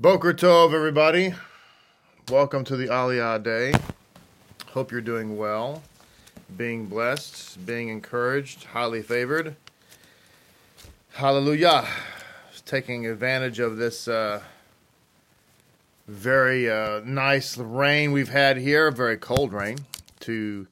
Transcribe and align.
Boker 0.00 0.32
Tov, 0.32 0.74
everybody. 0.74 1.34
Welcome 2.30 2.62
to 2.66 2.76
the 2.76 2.86
Aliyah 2.86 3.42
Day. 3.42 3.72
Hope 4.68 4.92
you're 4.92 5.00
doing 5.00 5.36
well, 5.36 5.82
being 6.56 6.86
blessed, 6.86 7.66
being 7.66 7.88
encouraged, 7.88 8.62
highly 8.62 9.02
favored. 9.02 9.56
Hallelujah. 11.14 11.84
Taking 12.64 13.08
advantage 13.08 13.58
of 13.58 13.76
this 13.76 14.06
uh, 14.06 14.42
very 16.06 16.70
uh, 16.70 17.00
nice 17.04 17.58
rain 17.58 18.12
we've 18.12 18.28
had 18.28 18.56
here, 18.56 18.92
very 18.92 19.16
cold 19.16 19.52
rain, 19.52 19.78
to 20.20 20.68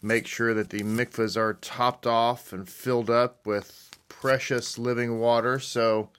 make 0.00 0.28
sure 0.28 0.54
that 0.54 0.70
the 0.70 0.84
mikvahs 0.84 1.36
are 1.36 1.54
topped 1.54 2.06
off 2.06 2.52
and 2.52 2.68
filled 2.68 3.10
up 3.10 3.44
with 3.44 3.90
precious 4.08 4.78
living 4.78 5.18
water. 5.18 5.58
So 5.58 6.10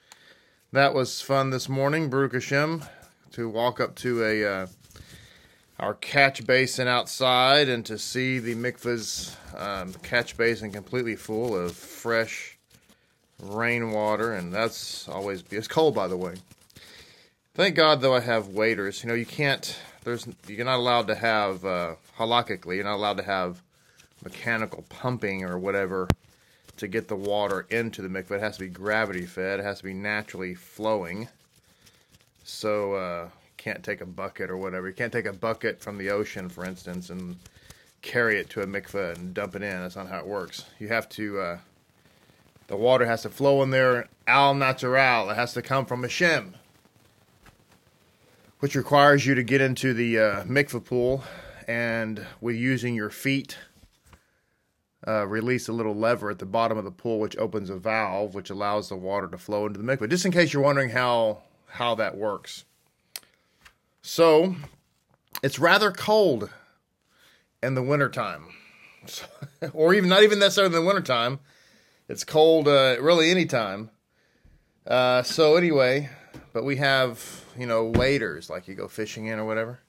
that 0.72 0.94
was 0.94 1.20
fun 1.20 1.50
this 1.50 1.68
morning, 1.68 2.08
Baruch 2.08 2.32
to 3.32 3.48
walk 3.48 3.80
up 3.80 3.94
to 3.96 4.24
a 4.24 4.44
uh, 4.44 4.66
our 5.78 5.94
catch 5.94 6.46
basin 6.46 6.86
outside 6.86 7.68
and 7.68 7.84
to 7.86 7.98
see 7.98 8.38
the 8.38 8.54
mikvah's 8.54 9.36
um, 9.56 9.92
catch 10.02 10.36
basin 10.36 10.70
completely 10.70 11.16
full 11.16 11.56
of 11.56 11.72
fresh 11.72 12.58
rainwater, 13.42 14.34
and 14.34 14.52
that's 14.52 15.08
always 15.08 15.42
it's 15.50 15.68
cold 15.68 15.94
by 15.94 16.06
the 16.06 16.16
way. 16.16 16.34
Thank 17.54 17.74
God 17.74 18.00
though 18.00 18.14
I 18.14 18.20
have 18.20 18.48
waiters. 18.48 19.02
You 19.02 19.08
know 19.08 19.14
you 19.14 19.26
can't. 19.26 19.76
There's 20.04 20.26
you're 20.46 20.64
not 20.64 20.78
allowed 20.78 21.08
to 21.08 21.14
have 21.14 21.64
uh, 21.64 21.94
halakhically. 22.16 22.76
You're 22.76 22.84
not 22.84 22.96
allowed 22.96 23.16
to 23.16 23.24
have 23.24 23.60
mechanical 24.22 24.84
pumping 24.88 25.44
or 25.44 25.58
whatever 25.58 26.06
to 26.80 26.88
get 26.88 27.08
the 27.08 27.16
water 27.16 27.66
into 27.70 28.02
the 28.02 28.08
mikveh. 28.08 28.32
It 28.32 28.40
has 28.40 28.56
to 28.56 28.64
be 28.64 28.68
gravity 28.68 29.26
fed. 29.26 29.60
It 29.60 29.62
has 29.62 29.78
to 29.78 29.84
be 29.84 29.94
naturally 29.94 30.54
flowing. 30.54 31.28
So 32.44 32.94
uh, 32.94 33.28
can't 33.56 33.82
take 33.82 34.00
a 34.00 34.06
bucket 34.06 34.50
or 34.50 34.56
whatever. 34.56 34.88
You 34.88 34.94
can't 34.94 35.12
take 35.12 35.26
a 35.26 35.32
bucket 35.32 35.80
from 35.80 35.98
the 35.98 36.10
ocean, 36.10 36.48
for 36.48 36.64
instance, 36.64 37.10
and 37.10 37.36
carry 38.02 38.38
it 38.38 38.50
to 38.50 38.62
a 38.62 38.66
mikveh 38.66 39.16
and 39.16 39.34
dump 39.34 39.54
it 39.54 39.62
in. 39.62 39.80
That's 39.80 39.96
not 39.96 40.08
how 40.08 40.18
it 40.18 40.26
works. 40.26 40.64
You 40.78 40.88
have 40.88 41.08
to. 41.10 41.40
Uh, 41.40 41.58
the 42.66 42.76
water 42.76 43.04
has 43.04 43.22
to 43.22 43.30
flow 43.30 43.62
in 43.62 43.70
there 43.70 44.08
al 44.26 44.54
natural. 44.54 45.30
It 45.30 45.34
has 45.34 45.52
to 45.54 45.62
come 45.62 45.86
from 45.86 46.04
a 46.04 46.08
shem, 46.08 46.54
which 48.60 48.74
requires 48.74 49.26
you 49.26 49.34
to 49.34 49.42
get 49.42 49.60
into 49.60 49.92
the 49.92 50.18
uh, 50.18 50.44
mikveh 50.44 50.84
pool 50.84 51.24
and 51.66 52.24
with 52.40 52.56
using 52.56 52.94
your 52.94 53.10
feet 53.10 53.58
uh, 55.06 55.26
release 55.26 55.68
a 55.68 55.72
little 55.72 55.94
lever 55.94 56.30
at 56.30 56.38
the 56.38 56.46
bottom 56.46 56.76
of 56.76 56.84
the 56.84 56.90
pool, 56.90 57.18
which 57.18 57.36
opens 57.36 57.70
a 57.70 57.76
valve, 57.76 58.34
which 58.34 58.50
allows 58.50 58.88
the 58.88 58.96
water 58.96 59.28
to 59.28 59.38
flow 59.38 59.66
into 59.66 59.78
the 59.78 59.84
mikveh. 59.84 60.10
Just 60.10 60.26
in 60.26 60.32
case 60.32 60.52
you're 60.52 60.62
wondering 60.62 60.90
how 60.90 61.42
how 61.68 61.94
that 61.94 62.16
works. 62.16 62.64
So, 64.02 64.56
it's 65.42 65.58
rather 65.58 65.92
cold 65.92 66.50
in 67.62 67.74
the 67.74 67.82
wintertime. 67.82 68.46
or 69.72 69.94
even 69.94 70.08
not 70.08 70.22
even 70.22 70.38
necessarily 70.38 70.74
in 70.74 70.82
the 70.82 70.86
wintertime. 70.86 71.38
It's 72.08 72.24
cold 72.24 72.66
uh, 72.66 72.96
really 73.00 73.30
anytime. 73.30 73.90
Uh, 74.86 75.22
so 75.22 75.56
anyway, 75.56 76.10
but 76.52 76.64
we 76.64 76.76
have, 76.76 77.44
you 77.56 77.66
know, 77.66 77.84
waders 77.84 78.50
like 78.50 78.66
you 78.66 78.74
go 78.74 78.88
fishing 78.88 79.26
in 79.26 79.38
or 79.38 79.44
whatever 79.44 79.80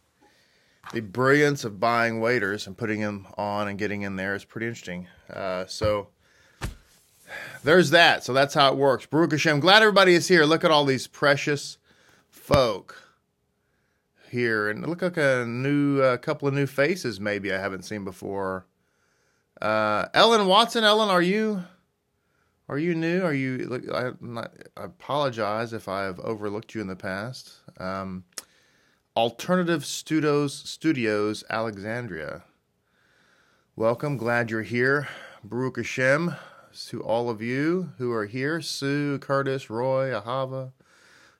the 0.93 1.01
brilliance 1.01 1.63
of 1.63 1.79
buying 1.79 2.19
waiters 2.19 2.67
and 2.67 2.77
putting 2.77 3.01
them 3.01 3.27
on 3.37 3.67
and 3.67 3.77
getting 3.79 4.01
in 4.01 4.15
there 4.15 4.35
is 4.35 4.43
pretty 4.43 4.67
interesting. 4.67 5.07
Uh, 5.31 5.65
so 5.65 6.09
there's 7.63 7.91
that. 7.91 8.23
So 8.23 8.33
that's 8.33 8.53
how 8.53 8.71
it 8.71 8.77
works. 8.77 9.05
Baruch 9.05 9.31
Hashem. 9.31 9.59
Glad 9.59 9.81
everybody 9.83 10.13
is 10.13 10.27
here. 10.27 10.45
Look 10.45 10.63
at 10.63 10.71
all 10.71 10.85
these 10.85 11.07
precious 11.07 11.77
folk 12.29 12.95
here, 14.29 14.69
and 14.69 14.87
look 14.87 15.01
like 15.01 15.17
a 15.17 15.45
new 15.45 16.17
couple 16.17 16.47
of 16.47 16.53
new 16.53 16.65
faces 16.65 17.19
maybe 17.19 17.53
I 17.53 17.59
haven't 17.59 17.83
seen 17.83 18.03
before. 18.03 18.65
Uh, 19.61 20.07
Ellen 20.13 20.47
Watson. 20.47 20.83
Ellen, 20.83 21.09
are 21.09 21.21
you? 21.21 21.63
Are 22.67 22.79
you 22.79 22.95
new? 22.95 23.21
Are 23.21 23.33
you? 23.33 23.57
Look, 23.67 23.83
I, 23.93 24.11
I 24.37 24.47
apologize 24.75 25.73
if 25.73 25.87
I 25.87 26.03
have 26.03 26.19
overlooked 26.21 26.73
you 26.73 26.81
in 26.81 26.87
the 26.87 26.95
past. 26.95 27.51
Um, 27.77 28.23
Alternative 29.17 29.85
Studios 29.85 30.53
Studios 30.53 31.43
Alexandria. 31.49 32.43
Welcome, 33.75 34.15
glad 34.15 34.49
you're 34.49 34.61
here. 34.61 35.09
Baruch 35.43 35.75
Hashem 35.75 36.33
to 36.87 37.03
all 37.03 37.29
of 37.29 37.41
you 37.41 37.91
who 37.97 38.13
are 38.13 38.25
here. 38.25 38.61
Sue, 38.61 39.19
Curtis, 39.19 39.69
Roy, 39.69 40.11
Ahava, 40.11 40.71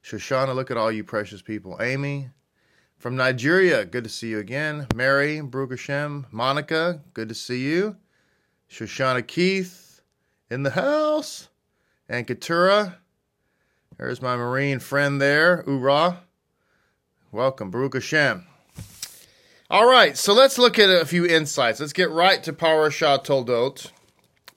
Shoshana, 0.03 0.53
look 0.53 0.69
at 0.69 0.75
all 0.75 0.91
you 0.91 1.05
precious 1.05 1.41
people. 1.41 1.77
Amy 1.79 2.31
from 2.97 3.15
Nigeria, 3.15 3.85
good 3.85 4.03
to 4.03 4.09
see 4.09 4.31
you 4.31 4.39
again. 4.39 4.85
Mary, 4.93 5.39
Baruch 5.39 5.71
Hashem, 5.71 6.27
Monica, 6.29 7.01
good 7.13 7.29
to 7.29 7.35
see 7.35 7.61
you. 7.61 7.95
Shoshana 8.69 9.25
Keith 9.25 10.01
in 10.49 10.63
the 10.63 10.71
house. 10.71 11.47
And 12.09 12.27
Katura, 12.27 12.97
there's 13.97 14.21
my 14.21 14.35
Marine 14.35 14.79
friend 14.79 15.21
there. 15.21 15.63
Ura. 15.65 16.23
Welcome, 17.33 17.71
Baruch 17.71 17.93
Hashem. 17.93 18.45
All 19.69 19.89
right, 19.89 20.17
so 20.17 20.33
let's 20.33 20.57
look 20.57 20.77
at 20.77 20.89
a 20.89 21.05
few 21.05 21.25
insights. 21.25 21.79
Let's 21.79 21.93
get 21.93 22.09
right 22.09 22.43
to 22.43 22.51
Parashat 22.51 23.23
Toldot 23.23 23.89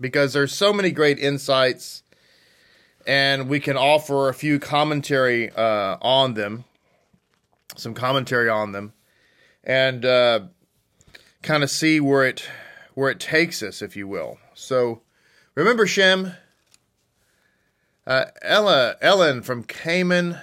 because 0.00 0.32
there's 0.32 0.52
so 0.52 0.72
many 0.72 0.90
great 0.90 1.20
insights, 1.20 2.02
and 3.06 3.48
we 3.48 3.60
can 3.60 3.76
offer 3.76 4.28
a 4.28 4.34
few 4.34 4.58
commentary 4.58 5.52
uh, 5.52 5.98
on 6.02 6.34
them, 6.34 6.64
some 7.76 7.94
commentary 7.94 8.48
on 8.48 8.72
them, 8.72 8.92
and 9.62 10.04
uh, 10.04 10.40
kind 11.42 11.62
of 11.62 11.70
see 11.70 12.00
where 12.00 12.24
it 12.24 12.48
where 12.94 13.08
it 13.08 13.20
takes 13.20 13.62
us, 13.62 13.82
if 13.82 13.94
you 13.94 14.08
will. 14.08 14.38
So, 14.52 15.02
remember 15.54 15.86
Shem, 15.86 16.32
uh, 18.04 18.24
Ella 18.42 18.96
Ellen 19.00 19.42
from 19.42 19.62
Cayman 19.62 20.40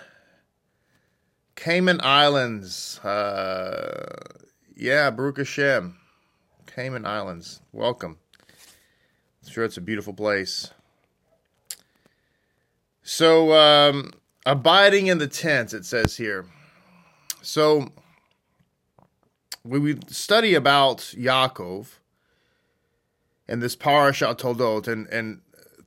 Cayman 1.61 2.01
Islands. 2.01 2.97
Uh, 3.01 4.15
yeah, 4.75 5.11
Baruch 5.11 5.37
Hashem. 5.37 5.95
Cayman 6.65 7.05
Islands. 7.05 7.61
Welcome. 7.71 8.17
I'm 9.43 9.51
sure 9.51 9.63
it's 9.63 9.77
a 9.77 9.81
beautiful 9.81 10.13
place. 10.13 10.71
So, 13.03 13.53
um, 13.53 14.11
abiding 14.43 15.05
in 15.05 15.19
the 15.19 15.27
tents, 15.27 15.75
it 15.75 15.85
says 15.85 16.17
here. 16.17 16.47
So, 17.43 17.89
we, 19.63 19.77
we 19.77 19.99
study 20.07 20.55
about 20.55 21.13
Yaakov 21.15 21.89
and 23.47 23.61
this 23.61 23.75
Parashat 23.75 24.39
Toldot, 24.39 24.87
and, 24.87 25.05
and 25.09 25.41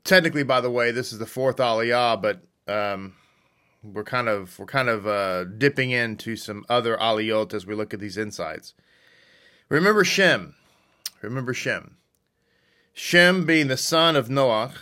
technically, 0.05 0.45
by 0.45 0.61
the 0.61 0.71
way, 0.71 0.93
this 0.93 1.13
is 1.13 1.19
the 1.19 1.27
fourth 1.27 1.57
Aliyah, 1.57 2.23
but 2.23 2.45
um, 2.73 3.15
we're 3.85 4.05
kind 4.05 4.29
of 4.29 4.59
we're 4.59 4.67
kind 4.67 4.89
of 4.89 5.07
uh, 5.07 5.45
dipping 5.45 5.91
into 5.91 6.37
some 6.37 6.65
other 6.69 6.97
aliyot 6.97 7.53
as 7.53 7.67
we 7.67 7.75
look 7.75 7.93
at 7.93 8.01
these 8.01 8.17
insights. 8.17 8.75
Remember 9.69 10.05
Shem. 10.05 10.55
Remember 11.21 11.53
Shem. 11.53 11.97
Shem 12.93 13.45
being 13.45 13.69
the 13.69 13.77
son 13.77 14.17
of 14.17 14.29
Noach. 14.29 14.75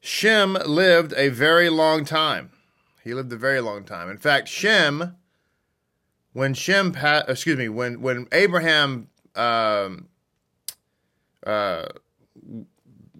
Shem 0.00 0.54
lived 0.66 1.12
a 1.16 1.28
very 1.28 1.68
long 1.68 2.04
time. 2.04 2.50
He 3.04 3.14
lived 3.14 3.32
a 3.32 3.36
very 3.36 3.60
long 3.60 3.84
time. 3.84 4.08
In 4.08 4.18
fact, 4.18 4.48
Shem, 4.48 5.16
when 6.32 6.54
Shem, 6.54 6.92
pa- 6.92 7.24
excuse 7.28 7.58
me, 7.58 7.68
when 7.68 8.00
when 8.00 8.26
Abraham 8.32 9.08
um, 9.34 10.08
uh, 11.44 11.86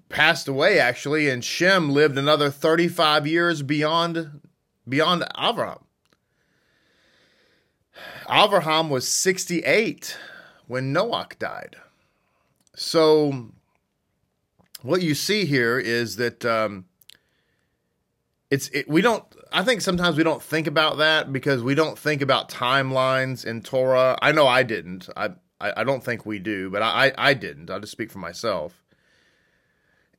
passed 0.08 0.48
away, 0.48 0.78
actually, 0.78 1.28
and 1.28 1.44
Shem 1.44 1.90
lived 1.90 2.16
another 2.16 2.50
35 2.50 3.26
years 3.26 3.62
beyond 3.62 4.41
beyond 4.88 5.24
Avraham. 5.36 5.82
Avraham 8.26 8.88
was 8.88 9.06
68 9.06 10.16
when 10.66 10.94
Noach 10.94 11.38
died. 11.38 11.76
So, 12.74 13.50
what 14.82 15.02
you 15.02 15.14
see 15.14 15.44
here 15.44 15.78
is 15.78 16.16
that 16.16 16.44
um, 16.44 16.86
it's 18.50 18.68
it, 18.68 18.88
we 18.88 19.02
don't. 19.02 19.24
I 19.52 19.64
think 19.64 19.82
sometimes 19.82 20.16
we 20.16 20.24
don't 20.24 20.42
think 20.42 20.66
about 20.66 20.98
that 20.98 21.32
because 21.32 21.62
we 21.62 21.74
don't 21.74 21.98
think 21.98 22.22
about 22.22 22.48
timelines 22.48 23.44
in 23.44 23.62
Torah. 23.62 24.18
I 24.22 24.32
know 24.32 24.46
I 24.46 24.62
didn't. 24.62 25.08
I 25.16 25.30
I, 25.60 25.72
I 25.78 25.84
don't 25.84 26.04
think 26.04 26.26
we 26.26 26.38
do, 26.38 26.70
but 26.70 26.82
I 26.82 27.12
I 27.16 27.34
didn't. 27.34 27.70
I'll 27.70 27.80
just 27.80 27.92
speak 27.92 28.10
for 28.10 28.18
myself. 28.18 28.82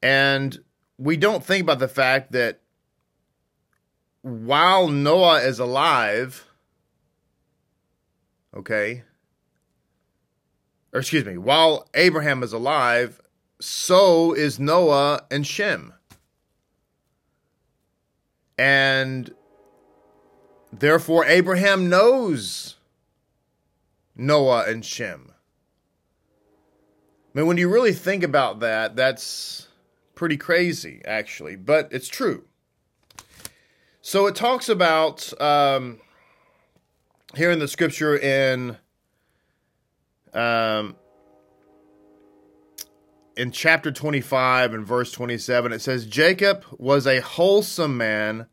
And 0.01 0.57
we 0.97 1.15
don't 1.15 1.43
think 1.43 1.63
about 1.63 1.79
the 1.79 1.87
fact 1.87 2.31
that 2.33 2.61
while 4.23 4.87
Noah 4.87 5.41
is 5.41 5.59
alive, 5.59 6.45
okay, 8.55 9.03
or 10.91 10.99
excuse 10.99 11.25
me, 11.25 11.37
while 11.37 11.87
Abraham 11.93 12.41
is 12.41 12.53
alive, 12.53 13.21
so 13.61 14.33
is 14.33 14.59
Noah 14.59 15.21
and 15.29 15.45
Shem. 15.45 15.93
And 18.57 19.33
Therefore, 20.79 21.23
Abraham 21.25 21.87
knows 21.87 22.77
Noah 24.15 24.65
and 24.67 24.83
Shem. 24.83 25.31
I 27.33 27.37
mean, 27.37 27.45
when 27.45 27.57
you 27.57 27.69
really 27.71 27.93
think 27.93 28.23
about 28.23 28.59
that, 28.61 28.95
that's 28.95 29.67
pretty 30.15 30.37
crazy, 30.37 31.01
actually, 31.05 31.55
but 31.55 31.89
it's 31.91 32.07
true. 32.07 32.45
So 34.05 34.27
it 34.27 34.35
talks 34.35 34.67
about 34.67 35.31
um, 35.39 36.01
here 37.35 37.51
in 37.51 37.59
the 37.59 37.69
scripture 37.69 38.17
in 38.17 38.75
um, 40.33 40.97
in 43.37 43.51
chapter 43.51 43.93
25 43.93 44.73
and 44.73 44.85
verse 44.85 45.09
27, 45.13 45.71
it 45.71 45.79
says, 45.79 46.05
Jacob 46.05 46.65
was 46.77 47.07
a 47.07 47.21
wholesome 47.21 47.95
man, 47.95 48.47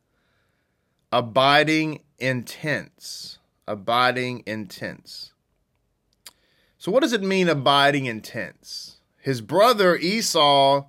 abiding 1.10 2.04
in 2.20 2.44
tents. 2.44 3.40
Abiding 3.66 4.44
in 4.46 4.68
tents. 4.68 5.32
So, 6.78 6.92
what 6.92 7.00
does 7.00 7.12
it 7.12 7.24
mean, 7.24 7.48
abiding 7.48 8.06
in 8.06 8.20
tents? 8.20 9.00
His 9.18 9.40
brother 9.40 9.96
Esau 9.96 10.84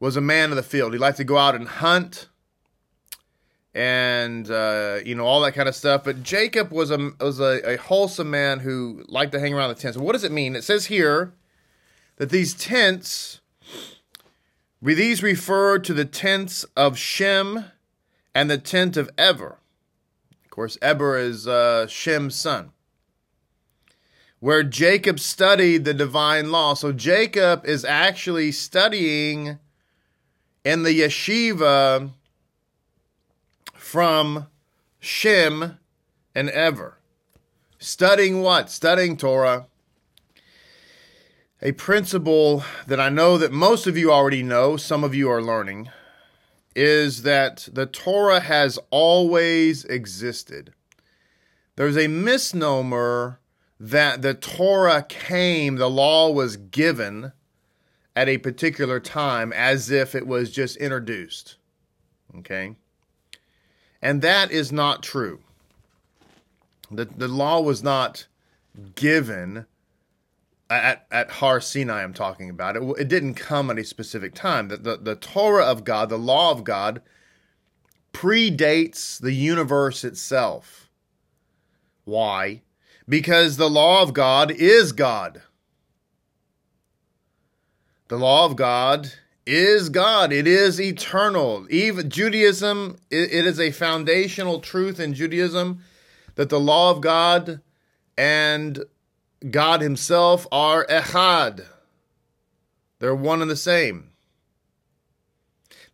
was 0.00 0.16
a 0.16 0.20
man 0.20 0.50
of 0.50 0.56
the 0.56 0.64
field. 0.64 0.94
He 0.94 0.98
liked 0.98 1.18
to 1.18 1.24
go 1.24 1.38
out 1.38 1.54
and 1.54 1.68
hunt 1.68 2.27
and 3.78 4.50
uh, 4.50 4.98
you 5.04 5.14
know 5.14 5.24
all 5.24 5.40
that 5.42 5.52
kind 5.52 5.68
of 5.68 5.74
stuff. 5.76 6.02
But 6.02 6.24
Jacob 6.24 6.72
was 6.72 6.90
a 6.90 7.12
was 7.20 7.38
a, 7.38 7.74
a, 7.74 7.76
wholesome 7.76 8.28
man 8.28 8.58
who 8.58 9.04
liked 9.06 9.30
to 9.32 9.40
hang 9.40 9.54
around 9.54 9.68
the 9.68 9.76
tents. 9.76 9.96
what 9.96 10.14
does 10.14 10.24
it 10.24 10.32
mean? 10.32 10.56
It 10.56 10.64
says 10.64 10.86
here 10.86 11.32
that 12.16 12.30
these 12.30 12.54
tents, 12.54 13.40
these 14.82 15.22
refer 15.22 15.78
to 15.78 15.94
the 15.94 16.04
tents 16.04 16.64
of 16.76 16.98
Shem 16.98 17.66
and 18.34 18.50
the 18.50 18.58
tent 18.58 18.96
of 18.96 19.10
Eber. 19.16 19.58
Of 20.44 20.50
course, 20.50 20.76
Eber 20.82 21.16
is 21.16 21.46
uh, 21.46 21.86
Shem's 21.86 22.34
son. 22.34 22.72
Where 24.40 24.64
Jacob 24.64 25.20
studied 25.20 25.84
the 25.84 25.94
divine 25.94 26.50
law. 26.50 26.74
So 26.74 26.90
Jacob 26.90 27.64
is 27.64 27.84
actually 27.84 28.50
studying 28.50 29.60
in 30.64 30.82
the 30.82 31.00
yeshiva 31.00 32.12
from 33.88 34.46
Shem 35.00 35.78
and 36.34 36.50
Ever. 36.50 36.98
Studying 37.78 38.42
what? 38.42 38.68
Studying 38.68 39.16
Torah. 39.16 39.66
A 41.62 41.72
principle 41.72 42.64
that 42.86 43.00
I 43.00 43.08
know 43.08 43.38
that 43.38 43.50
most 43.50 43.86
of 43.86 43.96
you 43.96 44.12
already 44.12 44.42
know, 44.42 44.76
some 44.76 45.04
of 45.04 45.14
you 45.14 45.30
are 45.30 45.40
learning, 45.40 45.88
is 46.76 47.22
that 47.22 47.66
the 47.72 47.86
Torah 47.86 48.40
has 48.40 48.78
always 48.90 49.86
existed. 49.86 50.74
There's 51.76 51.96
a 51.96 52.08
misnomer 52.08 53.40
that 53.80 54.20
the 54.20 54.34
Torah 54.34 55.06
came, 55.08 55.76
the 55.76 55.88
law 55.88 56.30
was 56.30 56.58
given 56.58 57.32
at 58.14 58.28
a 58.28 58.36
particular 58.36 59.00
time 59.00 59.50
as 59.54 59.90
if 59.90 60.14
it 60.14 60.26
was 60.26 60.50
just 60.50 60.76
introduced. 60.76 61.56
Okay? 62.36 62.76
And 64.00 64.22
that 64.22 64.50
is 64.50 64.70
not 64.70 65.02
true. 65.02 65.40
The, 66.90 67.04
the 67.04 67.28
law 67.28 67.60
was 67.60 67.82
not 67.82 68.26
given 68.94 69.66
at, 70.70 71.06
at 71.10 71.30
Har 71.30 71.60
Sinai, 71.60 72.02
I'm 72.02 72.14
talking 72.14 72.50
about. 72.50 72.76
It, 72.76 72.82
it 72.98 73.08
didn't 73.08 73.34
come 73.34 73.70
at 73.70 73.78
a 73.78 73.84
specific 73.84 74.34
time. 74.34 74.68
The, 74.68 74.76
the, 74.76 74.96
the 74.96 75.16
Torah 75.16 75.64
of 75.64 75.84
God, 75.84 76.08
the 76.08 76.18
law 76.18 76.50
of 76.50 76.64
God, 76.64 77.02
predates 78.12 79.20
the 79.20 79.32
universe 79.32 80.04
itself. 80.04 80.88
Why? 82.04 82.62
Because 83.08 83.56
the 83.56 83.70
law 83.70 84.02
of 84.02 84.12
God 84.12 84.50
is 84.50 84.92
God. 84.92 85.42
The 88.08 88.18
law 88.18 88.46
of 88.46 88.56
God 88.56 89.12
is 89.48 89.88
God. 89.88 90.32
It 90.32 90.46
is 90.46 90.80
eternal. 90.80 91.66
Even 91.70 92.10
Judaism, 92.10 92.98
it, 93.10 93.46
is 93.46 93.58
a 93.58 93.70
foundational 93.70 94.60
truth 94.60 95.00
in 95.00 95.14
Judaism 95.14 95.82
that 96.34 96.50
the 96.50 96.60
law 96.60 96.90
of 96.90 97.00
God 97.00 97.60
and 98.16 98.84
God 99.50 99.80
Himself 99.80 100.46
are 100.52 100.86
echad. 100.86 101.64
They're 102.98 103.14
one 103.14 103.40
and 103.40 103.50
the 103.50 103.56
same. 103.56 104.10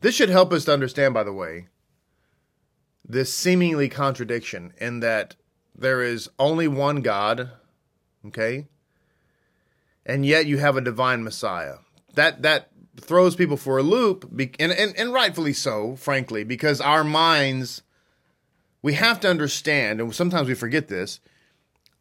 This 0.00 0.14
should 0.14 0.30
help 0.30 0.52
us 0.52 0.64
to 0.64 0.72
understand, 0.72 1.14
by 1.14 1.22
the 1.22 1.32
way, 1.32 1.68
this 3.06 3.32
seemingly 3.32 3.88
contradiction 3.88 4.72
in 4.78 5.00
that 5.00 5.36
there 5.74 6.02
is 6.02 6.28
only 6.38 6.68
one 6.68 7.02
God, 7.02 7.50
okay? 8.26 8.66
And 10.04 10.26
yet 10.26 10.46
you 10.46 10.58
have 10.58 10.76
a 10.76 10.82
divine 10.82 11.22
Messiah. 11.24 11.76
That 12.14 12.42
that 12.42 12.68
throws 13.00 13.36
people 13.36 13.56
for 13.56 13.78
a 13.78 13.82
loop, 13.82 14.30
and, 14.58 14.72
and, 14.72 14.96
and 14.96 15.12
rightfully 15.12 15.52
so, 15.52 15.96
frankly, 15.96 16.44
because 16.44 16.80
our 16.80 17.04
minds, 17.04 17.82
we 18.82 18.94
have 18.94 19.20
to 19.20 19.28
understand, 19.28 20.00
and 20.00 20.14
sometimes 20.14 20.48
we 20.48 20.54
forget 20.54 20.88
this, 20.88 21.20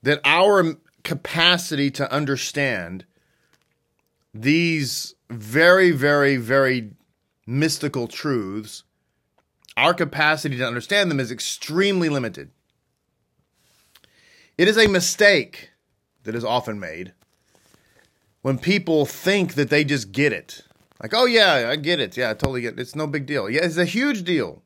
that 0.03 0.19
our 0.23 0.75
capacity 1.03 1.89
to 1.91 2.11
understand 2.11 3.05
these 4.33 5.15
very, 5.29 5.91
very, 5.91 6.37
very 6.37 6.91
mystical 7.45 8.07
truths, 8.07 8.83
our 9.75 9.93
capacity 9.93 10.57
to 10.57 10.67
understand 10.67 11.09
them 11.09 11.19
is 11.19 11.31
extremely 11.31 12.09
limited. 12.09 12.51
It 14.57 14.67
is 14.67 14.77
a 14.77 14.87
mistake 14.87 15.71
that 16.23 16.35
is 16.35 16.45
often 16.45 16.79
made 16.79 17.13
when 18.41 18.57
people 18.59 19.05
think 19.05 19.55
that 19.55 19.69
they 19.69 19.83
just 19.83 20.11
get 20.11 20.31
it. 20.31 20.61
Like, 21.03 21.13
oh 21.13 21.25
yeah, 21.25 21.67
I 21.69 21.75
get 21.75 21.99
it. 21.99 22.15
Yeah, 22.15 22.29
I 22.29 22.33
totally 22.33 22.61
get 22.61 22.75
it. 22.75 22.79
It's 22.79 22.95
no 22.95 23.05
big 23.05 23.25
deal. 23.25 23.49
Yeah, 23.49 23.65
it's 23.65 23.75
a 23.75 23.83
huge 23.83 24.23
deal. 24.23 24.63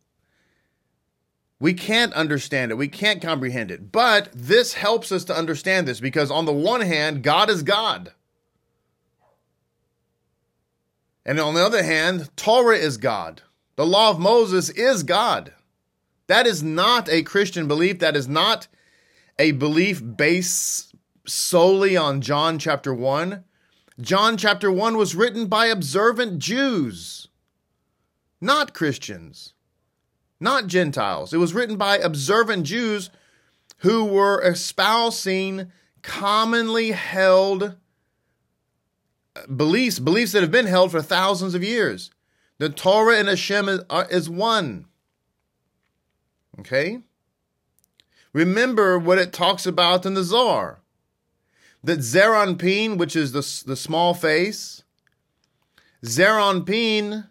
We 1.60 1.74
can't 1.74 2.14
understand 2.14 2.70
it. 2.70 2.76
We 2.76 2.88
can't 2.88 3.24
comprehend 3.24 3.72
it. 3.72 3.92
But 3.92 4.30
this 4.32 4.76
helps 4.76 5.12
us 5.12 5.26
to 5.26 5.36
understand 5.36 5.88
this 5.88 6.00
because, 6.00 6.30
on 6.30 6.46
the 6.46 6.54
one 6.54 6.82
hand, 6.82 7.24
God 7.24 7.50
is 7.50 7.64
God. 7.64 8.14
And 11.26 11.40
on 11.40 11.56
the 11.56 11.66
other 11.66 11.82
hand, 11.82 12.30
Torah 12.38 12.78
is 12.78 12.98
God. 12.98 13.42
The 13.76 13.88
law 13.88 14.12
of 14.12 14.20
Moses 14.20 14.70
is 14.70 15.02
God. 15.02 15.54
That 16.28 16.46
is 16.46 16.62
not 16.62 17.10
a 17.10 17.24
Christian 17.24 17.68
belief. 17.68 17.98
That 17.98 18.16
is 18.16 18.28
not 18.28 18.68
a 19.40 19.52
belief 19.54 20.04
based 20.16 20.94
solely 21.26 21.98
on 21.98 22.22
John 22.22 22.60
chapter 22.60 22.94
1. 22.94 23.44
John 24.00 24.38
chapter 24.38 24.72
1 24.72 24.96
was 24.96 25.16
written 25.16 25.48
by 25.48 25.68
observant 25.68 26.38
Jews, 26.38 27.30
not 28.40 28.74
Christians, 28.74 29.54
not 30.40 30.68
Gentiles. 30.68 31.34
It 31.34 31.38
was 31.38 31.56
written 31.56 31.78
by 31.78 31.98
observant 31.98 32.66
Jews 32.66 33.10
who 33.78 34.06
were 34.06 34.42
espousing 34.44 35.72
commonly 36.04 36.92
held 36.92 37.76
uh, 39.36 39.48
beliefs, 39.48 39.98
beliefs 39.98 40.32
that 40.34 40.42
have 40.42 40.52
been 40.52 40.68
held 40.68 40.92
for 40.92 41.02
thousands 41.02 41.56
of 41.56 41.64
years. 41.64 42.12
The 42.60 42.70
Torah 42.70 43.18
and 43.18 43.28
Hashem 43.28 43.68
is, 43.68 43.82
is 44.12 44.30
one. 44.30 44.86
Okay? 46.60 47.02
Remember 48.32 49.00
what 49.00 49.18
it 49.18 49.34
talks 49.34 49.66
about 49.66 50.06
in 50.06 50.14
the 50.14 50.24
Zohar 50.24 50.82
that 51.88 52.04
Zeir 52.04 52.32
Anpin, 52.32 52.98
which 52.98 53.16
is 53.16 53.32
the, 53.32 53.64
the 53.66 53.78
small 53.78 54.14
face, 54.14 54.84
Zeir 56.06 56.34
Anpin, 56.34 57.30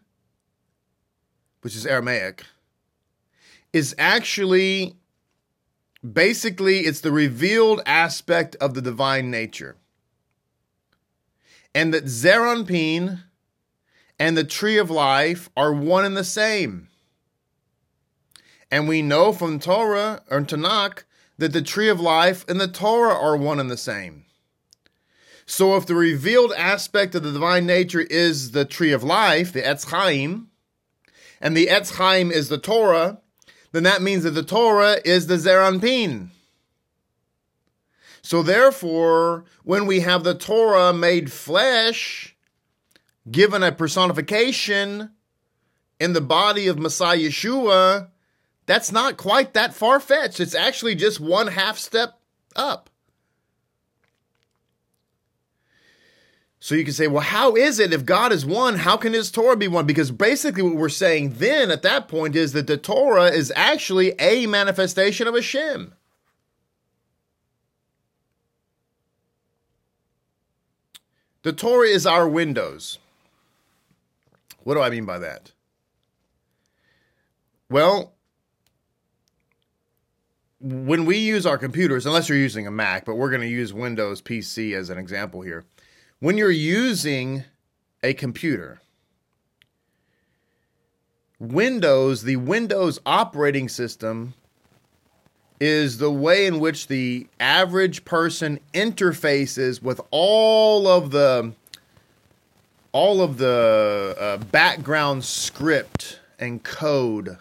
which 1.61 1.77
is 1.77 1.85
Aramaic, 1.85 2.43
is 3.75 3.95
actually 3.99 4.97
basically 6.03 6.81
it's 6.81 7.01
the 7.01 7.13
revealed 7.13 7.83
aspect 7.85 8.57
of 8.57 8.73
the 8.73 8.81
divine 8.81 9.31
nature. 9.31 9.77
And 11.75 11.93
that 11.93 12.09
Zeir 12.09 12.41
Anpin 12.41 13.25
and 14.19 14.39
the 14.39 14.45
tree 14.45 14.79
of 14.79 14.89
life 14.89 15.51
are 15.55 15.75
one 15.75 16.07
and 16.07 16.17
the 16.17 16.25
same. 16.25 16.89
And 18.71 18.89
we 18.89 19.03
know 19.03 19.35
from 19.35 19.61
Torah 19.61 20.23
or 20.31 20.41
Tanakh 20.41 21.05
that 21.37 21.53
the 21.53 21.61
tree 21.61 21.91
of 21.91 22.01
life 22.01 22.49
and 22.49 22.59
the 22.59 22.67
Torah 22.67 23.15
are 23.15 23.37
one 23.37 23.61
and 23.61 23.71
the 23.71 23.77
same. 23.77 24.26
So 25.47 25.77
if 25.77 25.87
the 25.87 25.95
revealed 25.95 26.53
aspect 26.57 27.15
of 27.15 27.23
the 27.23 27.33
divine 27.33 27.67
nature 27.67 28.01
is 28.01 28.51
the 28.51 28.65
tree 28.65 28.93
of 28.93 29.05
life, 29.05 29.53
the 29.53 29.63
Etz 29.63 29.87
Chaim, 29.91 30.49
and 31.41 31.57
the 31.57 31.69
Etz 31.69 31.93
Chaim 31.97 32.33
is 32.33 32.49
the 32.49 32.59
Torah, 32.59 33.21
then 33.73 33.85
that 33.85 34.03
means 34.03 34.25
that 34.25 34.31
the 34.31 34.43
Torah 34.43 34.99
is 35.05 35.29
the 35.29 35.39
Zeir 35.39 35.61
Anpin. 35.61 36.31
So 38.23 38.43
therefore, 38.43 39.45
when 39.63 39.87
we 39.87 40.01
have 40.01 40.25
the 40.25 40.35
Torah 40.35 40.93
made 40.93 41.31
flesh, 41.33 42.35
given 43.31 43.63
a 43.63 43.71
personification 43.71 45.13
in 46.01 46.13
the 46.13 46.21
body 46.21 46.67
of 46.67 46.79
Messiah 46.79 47.19
Yeshua, 47.19 48.09
That's 48.67 48.91
not 48.91 49.17
quite 49.17 49.55
that 49.55 49.75
far 49.75 50.01
fetched. 50.01 50.41
It's 50.41 50.55
actually 50.55 50.97
just 50.97 51.21
one 51.21 51.47
half 51.47 51.79
step 51.79 52.19
up. 52.57 52.91
So 56.67 56.75
you 56.75 56.83
can 56.83 56.95
say, 56.95 57.07
well, 57.07 57.23
how 57.23 57.55
is 57.55 57.79
it 57.79 57.93
if 57.93 58.05
God 58.05 58.33
is 58.33 58.45
one? 58.45 58.75
How 58.75 58.97
can 58.97 59.13
his 59.13 59.31
Torah 59.31 59.57
be 59.57 59.69
one? 59.69 59.87
Because 59.87 60.11
basically, 60.11 60.65
what 60.65 60.75
we're 60.75 60.89
saying 60.89 61.35
then 61.35 61.71
at 61.71 61.83
that 61.83 62.09
point 62.09 62.35
is 62.35 62.55
that 62.55 62.67
the 62.67 62.77
Torah 62.77 63.27
is 63.27 63.53
actually 63.55 64.15
a 64.19 64.47
manifestation 64.47 65.29
of 65.29 65.37
Hashem. 65.37 65.95
The 71.45 71.53
Torah 71.53 71.87
is 71.87 72.05
our 72.05 72.29
windows. 72.29 72.99
What 74.65 74.75
do 74.75 74.81
I 74.81 74.91
mean 74.91 75.05
by 75.05 75.21
that? 75.21 75.53
Well, 77.71 78.13
when 80.59 81.05
we 81.05 81.19
use 81.19 81.47
our 81.47 81.59
computers, 81.59 82.07
unless 82.07 82.29
you're 82.29 82.37
using 82.39 82.67
a 82.67 82.73
Mac, 82.73 83.05
but 83.05 83.15
we're 83.15 83.31
going 83.31 83.43
to 83.43 83.47
use 83.47 83.73
Windows 83.73 84.21
PC 84.21 84.75
as 84.77 84.91
an 84.91 84.99
example 84.99 85.43
here. 85.43 85.65
When 86.19 86.39
you're 86.39 86.51
using 86.51 87.45
a 88.03 88.15
computer, 88.15 88.81
Windows, 91.39 92.23
the 92.23 92.37
Windows 92.37 92.99
operating 93.05 93.69
system, 93.69 94.33
is 95.61 95.99
the 95.99 96.11
way 96.11 96.47
in 96.47 96.59
which 96.59 96.89
the 96.89 97.27
average 97.39 98.05
person 98.07 98.61
interfaces 98.73 99.83
with 99.83 100.01
all 100.11 100.89
of 100.89 101.11
the 101.11 101.53
all 102.93 103.21
of 103.21 103.37
the 103.37 104.17
uh, 104.19 104.37
background 104.39 105.23
script 105.23 106.21
and 106.39 106.63
code 106.63 107.37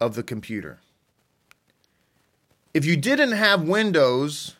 of 0.00 0.14
the 0.14 0.22
computer. 0.22 0.78
If 2.72 2.86
you 2.86 2.96
didn't 2.96 3.32
have 3.32 3.62
Windows 3.62 4.55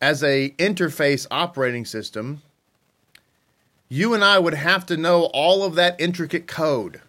as 0.00 0.22
a 0.22 0.50
interface 0.58 1.26
operating 1.30 1.84
system, 1.84 2.42
you 3.88 4.14
and 4.14 4.22
I 4.22 4.38
would 4.38 4.54
have 4.54 4.86
to 4.86 4.96
know 4.96 5.24
all 5.34 5.64
of 5.64 5.74
that 5.74 6.00
intricate 6.00 6.46
code. 6.46 7.00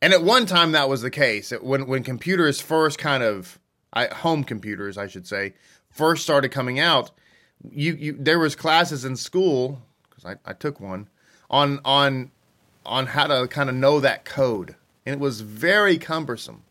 And 0.00 0.12
at 0.12 0.22
one 0.22 0.46
time 0.46 0.72
that 0.72 0.88
was 0.88 1.02
the 1.02 1.10
case. 1.10 1.50
When 1.50 1.86
when 1.86 2.04
computers 2.04 2.60
first 2.60 2.98
kind 2.98 3.22
of 3.22 3.58
I, 3.92 4.06
home 4.06 4.44
computers, 4.44 4.96
I 4.96 5.08
should 5.08 5.26
say, 5.26 5.54
first 5.90 6.22
started 6.22 6.50
coming 6.50 6.78
out, 6.78 7.10
you, 7.68 7.94
you 7.94 8.16
there 8.18 8.38
was 8.38 8.54
classes 8.54 9.04
in 9.04 9.16
school 9.16 9.82
because 10.08 10.24
I, 10.24 10.50
I 10.50 10.52
took 10.52 10.78
one 10.78 11.08
on 11.50 11.80
on 11.84 12.30
on 12.86 13.06
how 13.06 13.26
to 13.26 13.48
kind 13.48 13.68
of 13.68 13.74
know 13.74 13.98
that 14.00 14.24
code, 14.24 14.76
and 15.04 15.14
it 15.14 15.20
was 15.20 15.40
very 15.40 15.98
cumbersome. 15.98 16.62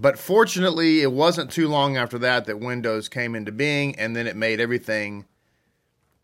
But 0.00 0.16
fortunately, 0.16 1.02
it 1.02 1.10
wasn't 1.10 1.50
too 1.50 1.66
long 1.66 1.96
after 1.96 2.20
that 2.20 2.44
that 2.44 2.60
Windows 2.60 3.08
came 3.08 3.34
into 3.34 3.50
being, 3.50 3.96
and 3.96 4.14
then 4.14 4.28
it 4.28 4.36
made 4.36 4.60
everything. 4.60 5.24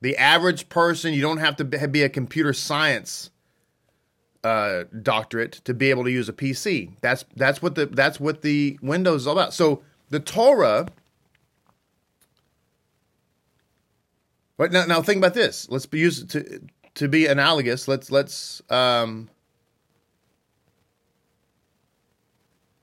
The 0.00 0.16
average 0.16 0.68
person, 0.68 1.12
you 1.12 1.20
don't 1.20 1.38
have 1.38 1.56
to 1.56 1.64
be 1.64 2.02
a 2.02 2.08
computer 2.08 2.52
science 2.52 3.30
uh, 4.44 4.84
doctorate 5.02 5.54
to 5.64 5.74
be 5.74 5.90
able 5.90 6.04
to 6.04 6.12
use 6.12 6.28
a 6.28 6.32
PC. 6.32 6.92
That's 7.00 7.24
that's 7.34 7.60
what 7.60 7.74
the 7.74 7.86
that's 7.86 8.20
what 8.20 8.42
the 8.42 8.78
Windows 8.80 9.22
is 9.22 9.26
all 9.26 9.32
about. 9.32 9.52
So 9.52 9.82
the 10.08 10.20
Torah. 10.20 10.86
But 14.56 14.70
now, 14.70 14.84
now 14.84 15.02
think 15.02 15.18
about 15.18 15.34
this. 15.34 15.68
Let's 15.68 15.86
be 15.86 15.98
used 15.98 16.30
to 16.30 16.60
to 16.94 17.08
be 17.08 17.26
analogous. 17.26 17.88
Let's 17.88 18.12
let's 18.12 18.62
um, 18.70 19.30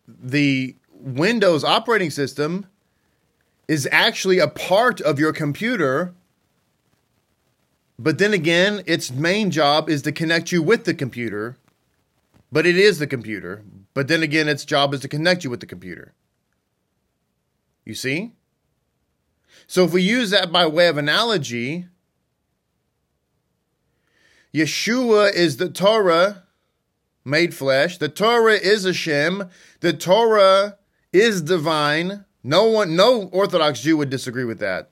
the 0.05 0.75
Windows 1.01 1.63
operating 1.63 2.11
system 2.11 2.67
is 3.67 3.87
actually 3.91 4.39
a 4.39 4.47
part 4.47 5.01
of 5.01 5.19
your 5.19 5.33
computer. 5.33 6.13
But 7.97 8.17
then 8.17 8.33
again, 8.33 8.83
its 8.85 9.11
main 9.11 9.51
job 9.51 9.89
is 9.89 10.01
to 10.03 10.11
connect 10.11 10.51
you 10.51 10.61
with 10.61 10.85
the 10.85 10.93
computer. 10.93 11.57
But 12.51 12.65
it 12.65 12.77
is 12.77 12.99
the 12.99 13.07
computer. 13.07 13.63
But 13.93 14.07
then 14.07 14.23
again, 14.23 14.47
its 14.47 14.65
job 14.65 14.93
is 14.93 14.99
to 15.01 15.07
connect 15.07 15.43
you 15.43 15.49
with 15.49 15.59
the 15.59 15.65
computer. 15.65 16.13
You 17.85 17.95
see? 17.95 18.33
So 19.67 19.85
if 19.85 19.93
we 19.93 20.01
use 20.01 20.29
that 20.29 20.51
by 20.51 20.67
way 20.67 20.87
of 20.87 20.97
analogy, 20.97 21.87
Yeshua 24.53 25.33
is 25.33 25.57
the 25.57 25.69
Torah 25.69 26.43
made 27.23 27.53
flesh. 27.53 27.97
The 27.97 28.09
Torah 28.09 28.55
is 28.55 28.85
Hashem. 28.85 29.49
The 29.79 29.93
Torah 29.93 30.77
is 31.13 31.41
divine. 31.41 32.25
No 32.43 32.65
one, 32.65 32.95
no 32.95 33.29
Orthodox 33.29 33.81
Jew 33.81 33.97
would 33.97 34.09
disagree 34.09 34.45
with 34.45 34.59
that. 34.59 34.89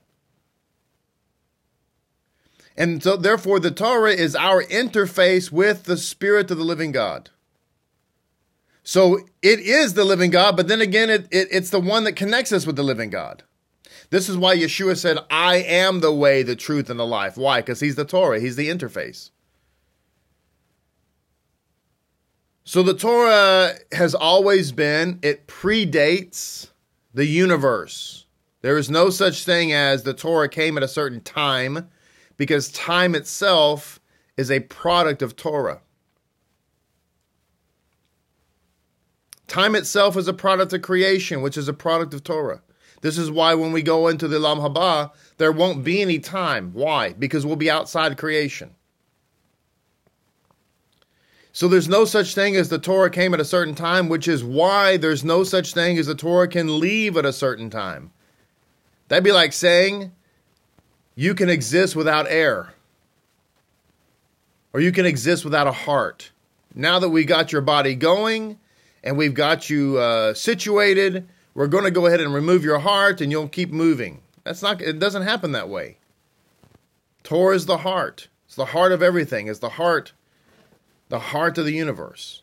And 2.76 3.02
so, 3.02 3.16
therefore, 3.16 3.60
the 3.60 3.70
Torah 3.70 4.12
is 4.12 4.34
our 4.36 4.62
interface 4.64 5.50
with 5.50 5.84
the 5.84 5.96
Spirit 5.96 6.50
of 6.50 6.58
the 6.58 6.64
living 6.64 6.92
God. 6.92 7.30
So 8.82 9.20
it 9.42 9.60
is 9.60 9.94
the 9.94 10.04
living 10.04 10.30
God, 10.30 10.56
but 10.56 10.68
then 10.68 10.80
again, 10.80 11.10
it, 11.10 11.28
it, 11.30 11.48
it's 11.50 11.70
the 11.70 11.80
one 11.80 12.04
that 12.04 12.14
connects 12.14 12.52
us 12.52 12.66
with 12.66 12.76
the 12.76 12.82
living 12.82 13.10
God. 13.10 13.42
This 14.10 14.28
is 14.28 14.36
why 14.36 14.56
Yeshua 14.56 14.96
said, 14.96 15.18
I 15.30 15.56
am 15.56 16.00
the 16.00 16.12
way, 16.12 16.42
the 16.42 16.56
truth, 16.56 16.90
and 16.90 16.98
the 16.98 17.06
life. 17.06 17.36
Why? 17.36 17.60
Because 17.60 17.80
he's 17.80 17.94
the 17.94 18.04
Torah, 18.04 18.40
he's 18.40 18.56
the 18.56 18.68
interface. 18.68 19.30
So 22.70 22.84
the 22.84 22.94
Torah 22.94 23.74
has 23.90 24.14
always 24.14 24.70
been, 24.70 25.18
it 25.22 25.48
predates 25.48 26.70
the 27.12 27.26
universe. 27.26 28.26
There 28.62 28.78
is 28.78 28.88
no 28.88 29.10
such 29.10 29.44
thing 29.44 29.72
as 29.72 30.04
the 30.04 30.14
Torah 30.14 30.48
came 30.48 30.76
at 30.76 30.84
a 30.84 30.86
certain 30.86 31.20
time 31.20 31.90
because 32.36 32.70
time 32.70 33.16
itself 33.16 33.98
is 34.36 34.52
a 34.52 34.60
product 34.60 35.20
of 35.20 35.34
Torah. 35.34 35.80
Time 39.48 39.74
itself 39.74 40.16
is 40.16 40.28
a 40.28 40.32
product 40.32 40.72
of 40.72 40.80
creation, 40.80 41.42
which 41.42 41.56
is 41.56 41.66
a 41.66 41.72
product 41.72 42.14
of 42.14 42.22
Torah. 42.22 42.62
This 43.00 43.18
is 43.18 43.32
why 43.32 43.52
when 43.54 43.72
we 43.72 43.82
go 43.82 44.06
into 44.06 44.28
the 44.28 44.38
Olam 44.38 44.60
Haba, 44.60 45.10
there 45.38 45.50
won't 45.50 45.82
be 45.82 46.00
any 46.00 46.20
time. 46.20 46.72
Why? 46.72 47.14
Because 47.14 47.44
we'll 47.44 47.56
be 47.56 47.68
outside 47.68 48.16
creation. 48.16 48.76
So 51.52 51.66
there's 51.66 51.88
no 51.88 52.04
such 52.04 52.34
thing 52.34 52.54
as 52.54 52.68
the 52.68 52.78
Torah 52.78 53.10
came 53.10 53.34
at 53.34 53.40
a 53.40 53.44
certain 53.44 53.74
time, 53.74 54.08
which 54.08 54.28
is 54.28 54.44
why 54.44 54.96
there's 54.96 55.24
no 55.24 55.42
such 55.42 55.74
thing 55.74 55.98
as 55.98 56.06
the 56.06 56.14
Torah 56.14 56.46
can 56.48 56.78
leave 56.78 57.16
at 57.16 57.24
a 57.24 57.32
certain 57.32 57.70
time. 57.70 58.12
That'd 59.08 59.24
be 59.24 59.32
like 59.32 59.52
saying 59.52 60.12
you 61.16 61.34
can 61.34 61.50
exist 61.50 61.96
without 61.96 62.26
air, 62.28 62.72
or 64.72 64.80
you 64.80 64.92
can 64.92 65.04
exist 65.04 65.44
without 65.44 65.66
a 65.66 65.72
heart. 65.72 66.30
Now 66.72 67.00
that 67.00 67.08
we 67.08 67.24
got 67.24 67.50
your 67.50 67.62
body 67.62 67.96
going 67.96 68.58
and 69.02 69.18
we've 69.18 69.34
got 69.34 69.68
you 69.68 69.98
uh, 69.98 70.34
situated, 70.34 71.28
we're 71.54 71.66
going 71.66 71.82
to 71.82 71.90
go 71.90 72.06
ahead 72.06 72.20
and 72.20 72.32
remove 72.32 72.62
your 72.62 72.78
heart 72.78 73.20
and 73.20 73.32
you'll 73.32 73.48
keep 73.48 73.72
moving. 73.72 74.22
That's 74.44 74.62
not. 74.62 74.80
It 74.80 75.00
doesn't 75.00 75.22
happen 75.22 75.50
that 75.52 75.68
way. 75.68 75.98
Torah 77.24 77.56
is 77.56 77.66
the 77.66 77.78
heart. 77.78 78.28
It's 78.46 78.54
the 78.54 78.66
heart 78.66 78.92
of 78.92 79.02
everything. 79.02 79.48
It's 79.48 79.58
the 79.58 79.70
heart 79.70 80.12
the 81.10 81.18
heart 81.18 81.58
of 81.58 81.66
the 81.66 81.74
universe. 81.74 82.42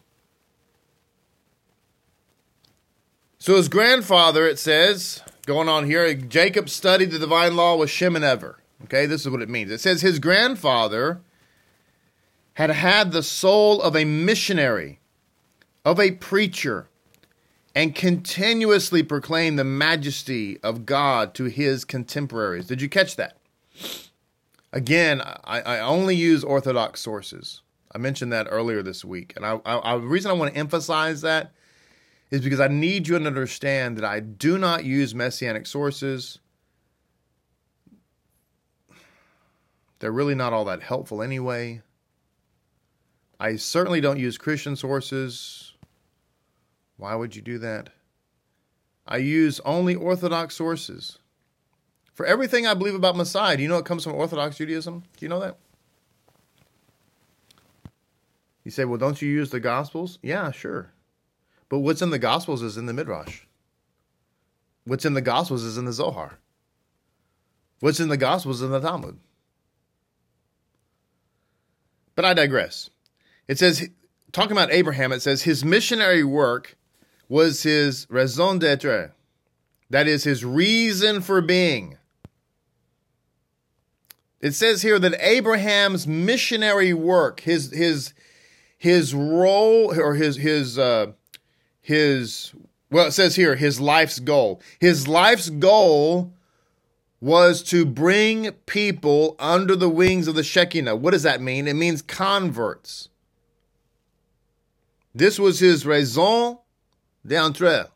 So 3.39 3.55
his 3.55 3.69
grandfather, 3.69 4.45
it 4.45 4.59
says, 4.59 5.23
going 5.45 5.69
on 5.69 5.85
here, 5.85 6.13
Jacob 6.13 6.69
studied 6.69 7.11
the 7.11 7.17
divine 7.17 7.55
law 7.55 7.77
with 7.77 7.89
Shem 7.89 8.15
and 8.15 8.25
Ever. 8.25 8.59
Okay, 8.83 9.05
this 9.05 9.21
is 9.21 9.31
what 9.31 9.41
it 9.41 9.49
means. 9.49 9.71
It 9.71 9.79
says 9.79 10.01
his 10.01 10.19
grandfather 10.19 11.21
had 12.55 12.69
had 12.69 13.11
the 13.11 13.23
soul 13.23 13.81
of 13.81 13.95
a 13.95 14.05
missionary, 14.05 14.99
of 15.85 15.99
a 15.99 16.11
preacher, 16.11 16.89
and 17.73 17.95
continuously 17.95 19.01
proclaimed 19.01 19.57
the 19.57 19.63
majesty 19.63 20.59
of 20.61 20.85
God 20.85 21.33
to 21.35 21.45
his 21.45 21.85
contemporaries. 21.85 22.67
Did 22.67 22.81
you 22.81 22.89
catch 22.89 23.15
that? 23.15 23.37
Again, 24.73 25.21
I, 25.21 25.61
I 25.61 25.79
only 25.79 26.15
use 26.15 26.43
Orthodox 26.43 26.99
sources. 26.99 27.61
I 27.91 27.97
mentioned 27.97 28.33
that 28.33 28.47
earlier 28.49 28.83
this 28.83 29.05
week, 29.05 29.33
and 29.35 29.45
I, 29.45 29.59
I, 29.65 29.97
the 29.97 30.07
reason 30.07 30.29
I 30.29 30.33
want 30.33 30.53
to 30.53 30.59
emphasize 30.59 31.21
that 31.21 31.53
is 32.29 32.41
because 32.41 32.59
I 32.59 32.67
need 32.67 33.07
you 33.07 33.17
to 33.17 33.25
understand 33.25 33.97
that 33.97 34.05
I 34.05 34.19
do 34.19 34.57
not 34.57 34.83
use 34.83 35.15
messianic 35.15 35.65
sources. 35.65 36.39
They're 39.99 40.11
really 40.11 40.35
not 40.35 40.53
all 40.53 40.65
that 40.65 40.83
helpful 40.83 41.21
anyway. 41.21 41.81
I 43.39 43.55
certainly 43.55 44.01
don't 44.01 44.19
use 44.19 44.37
Christian 44.37 44.75
sources. 44.75 45.73
Why 46.97 47.15
would 47.15 47.35
you 47.35 47.41
do 47.41 47.57
that? 47.59 47.89
I 49.07 49.17
use 49.17 49.61
only 49.61 49.95
Orthodox 49.95 50.55
sources. 50.55 51.19
For 52.13 52.25
everything 52.25 52.65
I 52.65 52.73
believe 52.73 52.95
about 52.95 53.15
Messiah, 53.15 53.55
do 53.55 53.63
you 53.63 53.69
know 53.69 53.77
it 53.77 53.85
comes 53.85 54.03
from 54.03 54.15
Orthodox 54.15 54.57
Judaism? 54.57 55.03
Do 55.15 55.25
you 55.25 55.29
know 55.29 55.39
that? 55.39 55.57
You 58.67 58.71
say, 58.71 58.83
well, 58.83 58.97
don't 58.97 59.21
you 59.21 59.29
use 59.29 59.49
the 59.49 59.61
Gospels? 59.61 60.19
Yeah, 60.21 60.51
sure. 60.51 60.91
But 61.69 61.79
what's 61.79 62.01
in 62.01 62.09
the 62.09 62.19
Gospels 62.19 62.61
is 62.61 62.75
in 62.75 62.85
the 62.85 62.91
Midrash. 62.91 63.43
What's 64.83 65.05
in 65.05 65.13
the 65.13 65.21
Gospels 65.21 65.63
is 65.63 65.77
in 65.77 65.85
the 65.85 65.93
Zohar. 65.93 66.37
What's 67.79 68.01
in 68.01 68.09
the 68.09 68.17
Gospels 68.17 68.57
is 68.57 68.63
in 68.63 68.71
the 68.71 68.81
Talmud. 68.81 69.19
But 72.15 72.25
I 72.25 72.33
digress. 72.33 72.89
It 73.47 73.57
says, 73.57 73.87
talking 74.33 74.51
about 74.51 74.73
Abraham, 74.73 75.13
it 75.13 75.21
says 75.21 75.43
his 75.43 75.63
missionary 75.63 76.25
work 76.25 76.75
was 77.29 77.63
his 77.63 78.05
raison 78.09 78.59
d'etre. 78.59 79.13
That 79.91 80.09
is 80.09 80.25
his 80.25 80.43
reason 80.43 81.21
for 81.21 81.39
being. 81.39 81.97
It 84.41 84.55
says 84.55 84.81
here 84.81 84.99
that 84.99 85.15
Abraham's 85.25 86.05
missionary 86.05 86.93
work, 86.93 87.39
his 87.39 87.71
his 87.71 88.13
his 88.77 89.13
role 89.13 89.99
or 89.99 90.15
his 90.15 90.37
his 90.37 90.77
uh, 90.77 91.11
his 91.81 92.53
well, 92.89 93.07
it 93.07 93.11
says 93.11 93.35
here 93.35 93.55
his 93.55 93.81
life's 93.81 94.19
goal. 94.19 94.61
His 94.79 95.07
life's 95.07 95.49
goal 95.49 96.33
was 97.19 97.63
to 97.63 97.85
bring 97.85 98.51
people 98.65 99.35
under 99.39 99.75
the 99.75 99.89
wings 99.89 100.27
of 100.27 100.35
the 100.35 100.43
Shekinah. 100.43 100.95
What 100.95 101.11
does 101.11 101.23
that 101.23 101.41
mean? 101.41 101.67
It 101.67 101.75
means 101.75 102.01
converts. 102.01 103.09
This 105.15 105.39
was 105.39 105.59
his 105.59 105.85
raison 105.85 106.59
d'entre. 107.25 107.87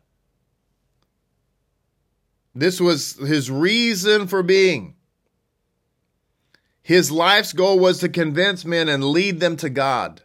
This 2.54 2.80
was 2.80 3.14
his 3.14 3.50
reason 3.50 4.26
for 4.26 4.42
being. 4.42 4.96
His 6.82 7.12
life's 7.12 7.52
goal 7.52 7.78
was 7.78 7.98
to 8.00 8.08
convince 8.08 8.64
men 8.64 8.88
and 8.88 9.04
lead 9.04 9.38
them 9.38 9.56
to 9.58 9.70
God. 9.70 10.22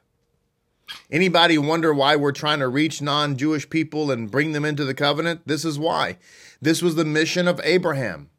Anybody 1.09 1.57
wonder 1.57 1.93
why 1.93 2.15
we're 2.15 2.31
trying 2.31 2.59
to 2.59 2.67
reach 2.67 3.01
non 3.01 3.37
Jewish 3.37 3.69
people 3.69 4.11
and 4.11 4.31
bring 4.31 4.51
them 4.51 4.65
into 4.65 4.85
the 4.85 4.93
covenant? 4.93 5.41
This 5.45 5.63
is 5.63 5.79
why. 5.79 6.17
This 6.61 6.81
was 6.81 6.95
the 6.95 7.05
mission 7.05 7.47
of 7.47 7.61
Abraham. 7.63 8.29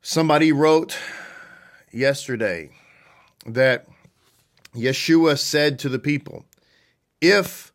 Somebody 0.00 0.52
wrote 0.52 0.98
yesterday 1.92 2.70
that 3.46 3.86
Yeshua 4.74 5.38
said 5.38 5.78
to 5.78 5.88
the 5.88 5.98
people, 5.98 6.44
If 7.20 7.72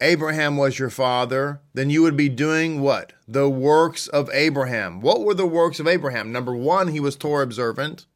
Abraham 0.00 0.56
was 0.56 0.78
your 0.78 0.90
father, 0.90 1.60
then 1.74 1.90
you 1.90 2.02
would 2.02 2.16
be 2.16 2.28
doing 2.28 2.80
what? 2.80 3.12
The 3.28 3.48
works 3.48 4.08
of 4.08 4.30
Abraham. 4.32 5.00
What 5.00 5.20
were 5.20 5.34
the 5.34 5.46
works 5.46 5.78
of 5.78 5.86
Abraham? 5.86 6.32
Number 6.32 6.54
one, 6.54 6.88
he 6.88 7.00
was 7.00 7.16
Torah 7.16 7.44
observant. 7.44 8.06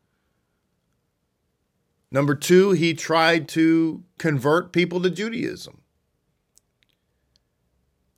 Number 2.14 2.36
two, 2.36 2.70
he 2.70 2.94
tried 2.94 3.48
to 3.48 4.04
convert 4.18 4.72
people 4.72 5.02
to 5.02 5.10
Judaism. 5.10 5.80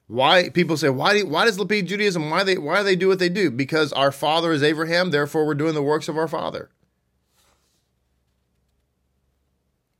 Why 0.06 0.50
people 0.50 0.76
say 0.76 0.90
why 0.90 1.14
do, 1.14 1.26
why 1.26 1.46
does 1.46 1.56
Lapid 1.56 1.86
Judaism 1.86 2.28
why 2.28 2.44
they 2.44 2.58
why 2.58 2.76
do 2.76 2.84
they 2.84 2.94
do 2.94 3.08
what 3.08 3.18
they 3.18 3.30
do? 3.30 3.50
Because 3.50 3.94
our 3.94 4.12
father 4.12 4.52
is 4.52 4.62
Abraham, 4.62 5.12
therefore 5.12 5.46
we're 5.46 5.54
doing 5.54 5.72
the 5.72 5.82
works 5.82 6.08
of 6.08 6.18
our 6.18 6.28
father. 6.28 6.68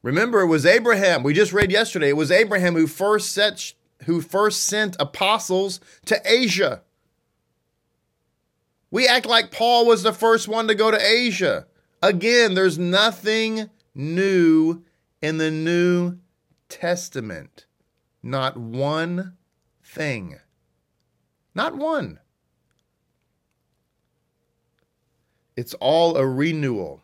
Remember, 0.03 0.43
it 0.43 0.49
was 0.49 0.67
Abraham. 0.67 1.23
We 1.23 1.33
just 1.33 1.55
read 1.55 1.73
yesterday. 1.73 2.11
It 2.11 2.19
was 2.19 2.31
Abraham 2.31 2.75
who 2.75 2.87
first 2.87 3.31
set 3.31 3.73
who 4.05 4.21
first 4.21 4.65
sent 4.65 4.95
apostles 5.01 5.81
to 6.05 6.21
Asia. 6.27 6.83
We 8.91 9.09
act 9.09 9.25
like 9.25 9.51
Paul 9.51 9.87
was 9.87 10.03
the 10.03 10.13
first 10.13 10.49
one 10.49 10.69
to 10.69 10.75
go 10.75 10.91
to 10.91 11.01
Asia. 11.01 11.67
Again, 12.03 12.53
there's 12.53 12.79
nothing 12.79 13.71
new 13.97 14.83
in 15.23 15.39
the 15.39 15.51
New 15.51 16.19
Testament. 16.69 17.67
Not 18.23 18.57
one 18.57 19.37
thing. 19.83 20.39
Not 21.55 21.75
one. 21.75 22.21
It's 25.57 25.75
all 25.75 26.17
a 26.17 26.27
renewal. 26.27 27.01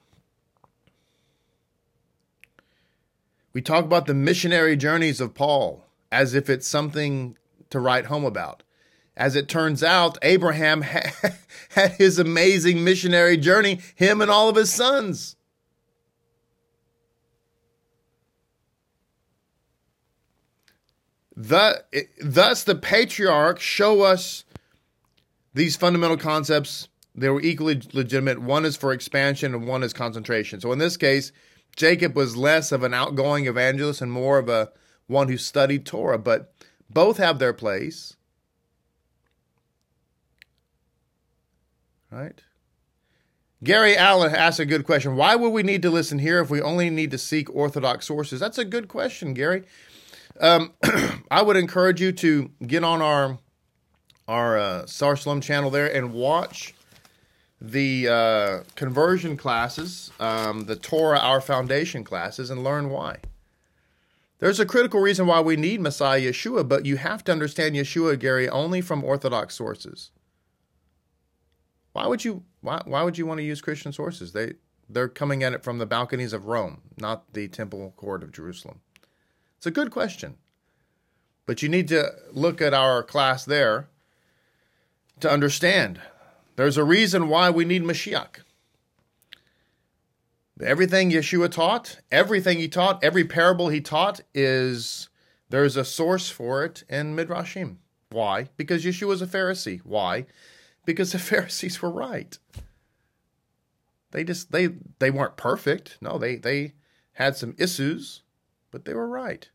We 3.55 3.63
talk 3.63 3.85
about 3.85 4.07
the 4.07 4.15
missionary 4.15 4.77
journeys 4.77 5.21
of 5.21 5.35
Paul 5.35 5.87
as 6.11 6.35
if 6.35 6.51
it's 6.51 6.67
something 6.67 7.37
to 7.71 7.81
write 7.81 8.07
home 8.07 8.25
about. 8.25 8.63
As 9.17 9.37
it 9.37 9.49
turns 9.49 9.83
out, 9.83 10.19
Abraham 10.23 10.83
had 11.71 11.93
his 11.93 12.19
amazing 12.19 12.85
missionary 12.85 13.37
journey, 13.37 13.81
him 13.95 14.21
and 14.21 14.31
all 14.31 14.49
of 14.49 14.57
his 14.57 14.73
sons. 14.73 15.37
The, 21.37 21.85
thus, 22.23 22.65
the 22.65 22.75
patriarchs 22.75 23.63
show 23.63 24.03
us 24.03 24.45
these 25.55 25.77
fundamental 25.77 26.17
concepts. 26.17 26.89
They 27.15 27.29
were 27.29 27.41
equally 27.41 27.81
legitimate. 27.93 28.41
One 28.41 28.65
is 28.65 28.77
for 28.77 28.93
expansion 28.93 29.55
and 29.55 29.67
one 29.67 29.83
is 29.83 29.93
concentration. 29.93 30.61
So 30.61 30.73
in 30.73 30.79
this 30.79 30.97
case, 30.97 31.33
Jacob 31.77 32.15
was 32.15 32.37
less 32.37 32.73
of 32.73 32.83
an 32.83 32.95
outgoing 32.95 33.47
evangelist 33.47 34.01
and 34.03 34.13
more 34.13 34.39
of 34.39 34.49
a 34.49 34.71
one 35.07 35.29
who 35.29 35.39
studied 35.39 35.87
Torah, 35.87 36.19
but 36.19 36.55
both 36.89 37.17
have 37.17 37.39
their 37.39 37.53
place. 37.53 38.17
Right? 42.11 42.43
Gary 43.65 43.97
Allen 43.97 44.35
asked 44.35 44.59
a 44.59 44.67
good 44.67 44.85
question. 44.85 45.17
Why 45.17 45.37
would 45.37 45.51
we 45.51 45.63
need 45.63 45.83
to 45.83 45.91
listen 45.91 46.19
here 46.19 46.41
if 46.41 46.51
we 46.51 46.61
only 46.61 46.91
need 46.91 47.11
to 47.13 47.19
seek 47.19 47.49
orthodox 47.55 48.07
sources? 48.07 48.41
That's 48.41 48.59
a 48.59 48.65
good 48.65 48.89
question, 48.89 49.35
Gary. 49.35 49.63
Um, 50.43 50.73
I 51.31 51.41
would 51.41 51.57
encourage 51.57 52.01
you 52.01 52.11
to 52.13 52.51
get 52.67 52.85
on 52.85 53.01
our 53.01 53.39
our 54.29 54.59
uh, 54.59 54.87
Sar 54.87 55.17
Shalom 55.17 55.41
channel 55.41 55.71
there 55.71 55.93
and 55.93 56.13
watch 56.13 56.75
the 57.61 58.09
uh, 58.09 58.61
conversion 58.75 59.37
classes, 59.37 60.11
um, 60.19 60.65
the 60.65 60.77
Torah 60.77 61.19
Our 61.19 61.41
Foundation 61.41 62.03
classes, 62.03 62.51
and 62.51 62.65
learn 62.65 62.91
why. 62.91 63.19
There's 64.39 64.59
a 64.59 64.67
critical 64.67 65.01
reason 65.01 65.27
why 65.27 65.41
we 65.41 65.55
need 65.55 65.81
Messiah 65.81 66.21
Yeshua, 66.21 66.69
but 66.69 66.87
you 66.87 66.97
have 66.97 67.23
to 67.25 67.33
understand 67.33 67.77
Yeshua, 67.77 68.19
Gary, 68.19 68.49
only 68.49 68.81
from 68.81 69.05
Orthodox 69.05 69.55
sources. 69.55 70.11
Why 71.93 72.07
would 72.07 72.25
you 72.25 72.43
why, 72.61 72.83
why 72.85 73.05
would 73.05 73.17
you 73.17 73.27
want 73.27 73.39
to 73.39 73.45
use 73.45 73.61
Christian 73.61 73.93
sources? 73.93 74.33
They 74.33 74.55
they're 74.89 75.09
coming 75.09 75.45
at 75.45 75.53
it 75.53 75.63
from 75.63 75.79
the 75.79 75.87
balconies 75.87 76.33
of 76.33 76.47
Rome, 76.47 76.81
not 76.99 77.33
the 77.33 77.47
temple 77.47 77.95
court 77.97 78.25
of 78.25 78.33
Jerusalem. 78.33 78.81
It's 79.63 79.67
a 79.69 79.71
good 79.71 79.93
question. 79.93 80.35
But 81.47 81.63
you 81.63 81.69
need 81.69 81.87
to 81.87 82.11
look 82.33 82.61
at 82.61 82.75
our 82.75 83.01
class 83.05 83.45
there 83.45 83.87
to 85.21 85.31
understand. 85.31 86.01
There's 86.57 86.77
a 86.77 86.83
reason 86.83 87.29
why 87.29 87.49
we 87.49 87.65
need 87.65 87.85
Mashiach. 87.85 88.41
Everything 90.61 91.13
Yeshua 91.13 91.49
taught, 91.49 92.01
everything 92.11 92.59
he 92.59 92.67
taught, 92.67 93.05
every 93.05 93.23
parable 93.23 93.69
he 93.69 93.81
taught 93.81 94.21
is 94.35 95.09
there's 95.49 95.77
a 95.77 95.85
source 95.85 96.29
for 96.29 96.65
it 96.65 96.83
in 96.89 97.15
Midrashim. 97.15 97.77
Why? 98.11 98.49
Because 98.57 98.85
Yeshua 98.85 99.07
was 99.07 99.23
a 99.23 99.29
Pharisee. 99.29 99.81
Why? 99.85 100.27
Because 100.85 101.13
the 101.13 101.19
Pharisees 101.31 101.81
were 101.81 101.89
right. 101.89 102.37
They 104.11 104.25
just 104.25 104.51
they 104.51 104.71
they 104.99 105.13
weren't 105.13 105.37
perfect. 105.37 105.99
No, 106.01 106.19
they 106.19 106.35
they 106.35 106.73
had 107.13 107.37
some 107.37 107.55
issues, 107.59 108.22
but 108.73 108.85
they 108.85 108.95
were 108.95 109.09
right. 109.09 109.49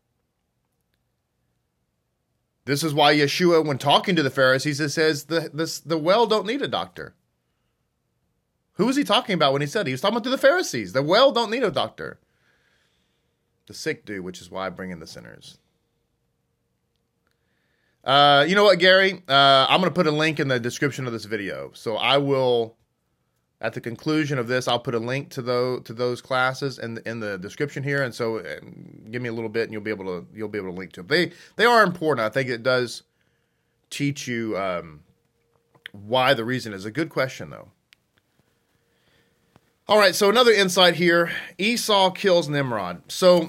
This 2.64 2.82
is 2.82 2.94
why 2.94 3.14
Yeshua, 3.14 3.64
when 3.66 3.78
talking 3.78 4.16
to 4.16 4.22
the 4.22 4.30
Pharisees, 4.30 4.80
it 4.80 4.90
says 4.90 5.24
the, 5.24 5.50
the, 5.52 5.80
the 5.84 5.98
well 5.98 6.26
don't 6.26 6.46
need 6.46 6.62
a 6.62 6.68
doctor. 6.68 7.14
Who 8.74 8.86
was 8.86 8.96
he 8.96 9.04
talking 9.04 9.34
about 9.34 9.52
when 9.52 9.60
he 9.60 9.66
said 9.66 9.86
he 9.86 9.92
was 9.92 10.00
talking 10.00 10.20
to 10.20 10.30
the 10.30 10.38
Pharisees? 10.38 10.92
The 10.92 11.02
well 11.02 11.32
don't 11.32 11.50
need 11.50 11.64
a 11.64 11.70
doctor. 11.70 12.20
The 13.66 13.74
sick 13.74 14.06
do, 14.06 14.22
which 14.22 14.40
is 14.40 14.50
why 14.50 14.66
I 14.66 14.70
bring 14.70 14.90
in 14.90 15.00
the 15.00 15.06
sinners. 15.06 15.58
Uh, 18.04 18.46
you 18.48 18.54
know 18.54 18.64
what, 18.64 18.78
Gary? 18.78 19.22
Uh, 19.28 19.66
I'm 19.68 19.80
going 19.80 19.90
to 19.90 19.94
put 19.94 20.06
a 20.06 20.10
link 20.10 20.40
in 20.40 20.48
the 20.48 20.58
description 20.58 21.06
of 21.06 21.12
this 21.12 21.26
video. 21.26 21.72
So 21.74 21.96
I 21.96 22.16
will 22.16 22.77
at 23.60 23.74
the 23.74 23.80
conclusion 23.80 24.38
of 24.38 24.46
this, 24.46 24.68
I'll 24.68 24.78
put 24.78 24.94
a 24.94 25.00
link 25.00 25.30
to 25.30 25.42
those 25.42 25.82
to 25.84 25.92
those 25.92 26.20
classes 26.20 26.78
in 26.78 26.94
the, 26.94 27.08
in 27.08 27.20
the 27.20 27.38
description 27.38 27.82
here. 27.82 28.02
And 28.02 28.14
so, 28.14 28.38
um, 28.38 29.02
give 29.10 29.20
me 29.20 29.28
a 29.28 29.32
little 29.32 29.48
bit, 29.48 29.64
and 29.64 29.72
you'll 29.72 29.82
be 29.82 29.90
able 29.90 30.04
to 30.04 30.26
you'll 30.32 30.48
be 30.48 30.58
able 30.58 30.70
to 30.70 30.76
link 30.76 30.92
to 30.92 31.00
them. 31.02 31.08
They 31.08 31.32
they 31.56 31.64
are 31.64 31.82
important. 31.82 32.24
I 32.24 32.30
think 32.30 32.48
it 32.48 32.62
does 32.62 33.02
teach 33.90 34.28
you 34.28 34.56
um, 34.56 35.00
why 35.92 36.34
the 36.34 36.44
reason 36.44 36.72
is 36.72 36.84
a 36.84 36.90
good 36.90 37.08
question, 37.08 37.50
though. 37.50 37.68
All 39.88 39.98
right, 39.98 40.14
so 40.14 40.28
another 40.28 40.52
insight 40.52 40.94
here: 40.96 41.32
Esau 41.56 42.10
kills 42.10 42.48
Nimrod. 42.48 43.02
So 43.10 43.48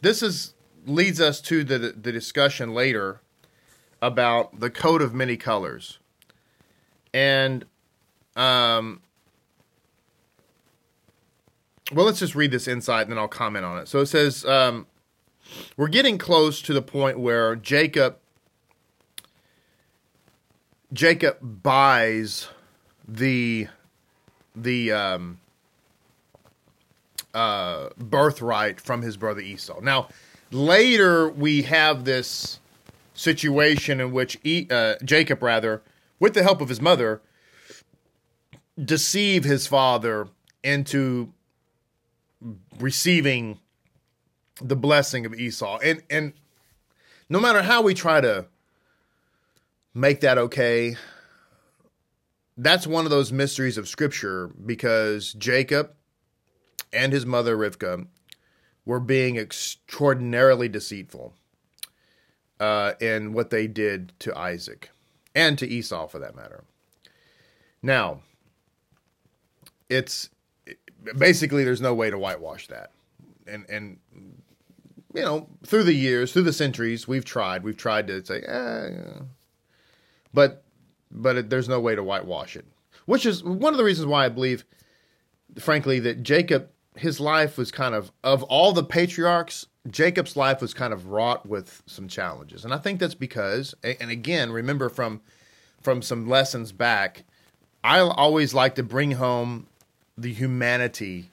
this 0.00 0.22
is 0.22 0.54
leads 0.86 1.20
us 1.20 1.42
to 1.42 1.64
the 1.64 1.78
the 1.78 2.12
discussion 2.12 2.72
later 2.72 3.20
about 4.00 4.60
the 4.60 4.70
coat 4.70 5.02
of 5.02 5.12
many 5.12 5.36
colors, 5.36 5.98
and 7.12 7.66
um, 8.36 9.02
well, 11.92 12.06
let's 12.06 12.18
just 12.18 12.34
read 12.34 12.50
this 12.50 12.66
insight 12.66 13.02
and 13.02 13.12
then 13.12 13.18
I'll 13.18 13.28
comment 13.28 13.64
on 13.64 13.78
it. 13.78 13.88
So 13.88 14.00
it 14.00 14.06
says, 14.06 14.44
um, 14.44 14.86
we're 15.76 15.88
getting 15.88 16.18
close 16.18 16.62
to 16.62 16.72
the 16.72 16.82
point 16.82 17.18
where 17.18 17.56
Jacob 17.56 18.18
Jacob 20.92 21.62
buys 21.62 22.48
the 23.06 23.66
the 24.54 24.92
um, 24.92 25.40
uh, 27.34 27.88
birthright 27.98 28.80
from 28.80 29.02
his 29.02 29.16
brother 29.16 29.40
Esau. 29.40 29.80
Now, 29.80 30.08
later 30.50 31.28
we 31.28 31.62
have 31.62 32.04
this 32.04 32.60
situation 33.12 34.00
in 34.00 34.12
which 34.12 34.38
e, 34.44 34.66
uh, 34.70 34.94
Jacob, 35.04 35.42
rather, 35.42 35.82
with 36.20 36.34
the 36.34 36.42
help 36.42 36.60
of 36.60 36.68
his 36.68 36.80
mother, 36.80 37.20
deceive 38.82 39.44
his 39.44 39.66
father 39.66 40.28
into 40.62 41.32
receiving 42.78 43.58
the 44.60 44.76
blessing 44.76 45.26
of 45.26 45.34
Esau. 45.34 45.78
And 45.82 46.02
and 46.10 46.32
no 47.28 47.40
matter 47.40 47.62
how 47.62 47.82
we 47.82 47.94
try 47.94 48.20
to 48.20 48.46
make 49.94 50.20
that 50.20 50.38
okay, 50.38 50.96
that's 52.56 52.86
one 52.86 53.04
of 53.04 53.10
those 53.10 53.32
mysteries 53.32 53.78
of 53.78 53.88
scripture 53.88 54.48
because 54.64 55.32
Jacob 55.32 55.92
and 56.92 57.12
his 57.12 57.26
mother 57.26 57.56
Rivka 57.56 58.06
were 58.84 59.00
being 59.00 59.36
extraordinarily 59.36 60.68
deceitful 60.68 61.34
uh, 62.60 62.92
in 63.00 63.32
what 63.32 63.50
they 63.50 63.66
did 63.66 64.12
to 64.20 64.36
Isaac 64.36 64.90
and 65.34 65.58
to 65.58 65.66
Esau 65.66 66.06
for 66.06 66.18
that 66.18 66.36
matter. 66.36 66.64
Now, 67.82 68.20
it's 69.88 70.30
basically 71.16 71.64
there's 71.64 71.80
no 71.80 71.94
way 71.94 72.10
to 72.10 72.18
whitewash 72.18 72.68
that. 72.68 72.90
And 73.46 73.66
and 73.68 73.98
you 75.14 75.22
know, 75.22 75.48
through 75.64 75.84
the 75.84 75.94
years, 75.94 76.32
through 76.32 76.42
the 76.42 76.52
centuries, 76.52 77.06
we've 77.06 77.24
tried. 77.24 77.62
We've 77.62 77.76
tried 77.76 78.08
to 78.08 78.24
say, 78.24 78.40
eh, 78.40 79.20
but 80.32 80.64
but 81.10 81.36
it, 81.36 81.50
there's 81.50 81.68
no 81.68 81.80
way 81.80 81.94
to 81.94 82.02
whitewash 82.02 82.56
it. 82.56 82.66
Which 83.06 83.24
is 83.24 83.44
one 83.44 83.72
of 83.72 83.78
the 83.78 83.84
reasons 83.84 84.06
why 84.06 84.24
I 84.24 84.28
believe, 84.28 84.64
frankly, 85.58 86.00
that 86.00 86.22
Jacob, 86.22 86.68
his 86.96 87.20
life 87.20 87.56
was 87.56 87.70
kind 87.70 87.94
of 87.94 88.10
of 88.24 88.42
all 88.44 88.72
the 88.72 88.82
patriarchs, 88.82 89.66
Jacob's 89.88 90.36
life 90.36 90.60
was 90.60 90.74
kind 90.74 90.92
of 90.92 91.08
wrought 91.08 91.46
with 91.46 91.82
some 91.86 92.08
challenges, 92.08 92.64
and 92.64 92.74
I 92.74 92.78
think 92.78 92.98
that's 92.98 93.14
because, 93.14 93.74
and 93.84 94.10
again, 94.10 94.50
remember 94.50 94.88
from 94.88 95.20
from 95.80 96.02
some 96.02 96.28
lessons 96.28 96.72
back, 96.72 97.24
I 97.84 98.00
always 98.00 98.54
like 98.54 98.74
to 98.76 98.82
bring 98.82 99.12
home 99.12 99.68
the 100.16 100.32
humanity 100.32 101.30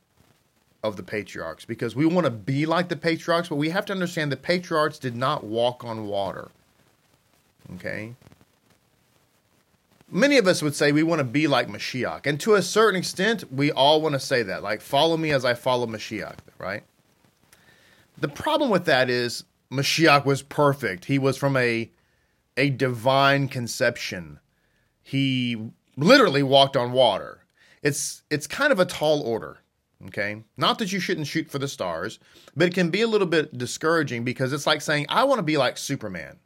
of 0.84 0.96
the 0.96 1.04
patriarchs 1.04 1.65
because 1.65 1.96
we 1.96 2.06
want 2.06 2.26
to 2.26 2.32
be 2.32 2.65
like 2.65 2.89
the 2.89 2.96
patriarchs, 2.96 3.50
but 3.50 3.56
we 3.56 3.70
have 3.70 3.86
to 3.86 3.94
understand 3.94 4.32
the 4.32 4.38
patriarchs 4.38 4.98
did 4.98 5.15
not 5.15 5.44
walk 5.44 5.84
on 5.86 6.08
water. 6.08 6.50
Okay? 7.76 8.15
Many 10.10 10.38
of 10.38 10.48
us 10.48 10.62
would 10.62 10.76
say 10.76 10.91
we 10.91 11.04
want 11.04 11.20
to 11.20 11.26
be 11.26 11.48
like 11.48 11.67
Mashiach. 11.67 12.26
And 12.26 12.39
to 12.41 12.56
a 12.56 12.62
certain 12.62 13.00
extent, 13.00 13.52
we 13.54 13.72
all 13.72 14.02
want 14.02 14.13
to 14.13 14.20
say 14.20 14.44
that. 14.44 14.62
Like, 14.62 14.82
follow 14.82 15.15
me 15.15 15.32
as 15.32 15.46
I 15.46 15.54
follow 15.54 15.88
Mashiach, 15.88 16.38
right? 16.58 16.84
The 18.17 18.28
problem 18.28 18.70
with 18.70 18.86
that 18.86 19.10
is 19.10 19.46
Mashiach 19.72 20.26
was 20.26 20.41
perfect. 20.41 21.06
He 21.06 21.17
was 21.17 21.38
from 21.38 21.56
a, 21.56 21.89
a 22.58 22.70
divine 22.72 23.48
conception. 23.48 24.39
He 25.02 25.72
literally 25.96 26.44
walked 26.44 26.76
on 26.76 26.91
water. 26.91 27.40
It's, 27.84 28.24
it's 28.30 28.48
kind 28.48 28.72
of 28.72 28.80
a 28.80 28.86
tall 28.86 29.22
order. 29.22 29.60
Okay. 30.08 30.44
Not 30.58 30.80
that 30.80 30.91
you 30.91 31.00
shouldn't 31.00 31.28
shoot 31.28 31.50
for 31.50 31.60
the 31.60 31.67
stars, 31.67 32.20
but 32.56 32.67
it 32.67 32.74
can 32.74 32.89
be 32.89 33.02
a 33.02 33.08
little 33.08 33.28
bit 33.28 33.58
discouraging 33.58 34.24
because 34.24 34.52
it's 34.52 34.65
like 34.65 34.82
saying, 34.82 35.06
I 35.10 35.24
want 35.26 35.39
to 35.39 35.44
be 35.44 35.58
like 35.58 35.78
Superman. 35.78 36.39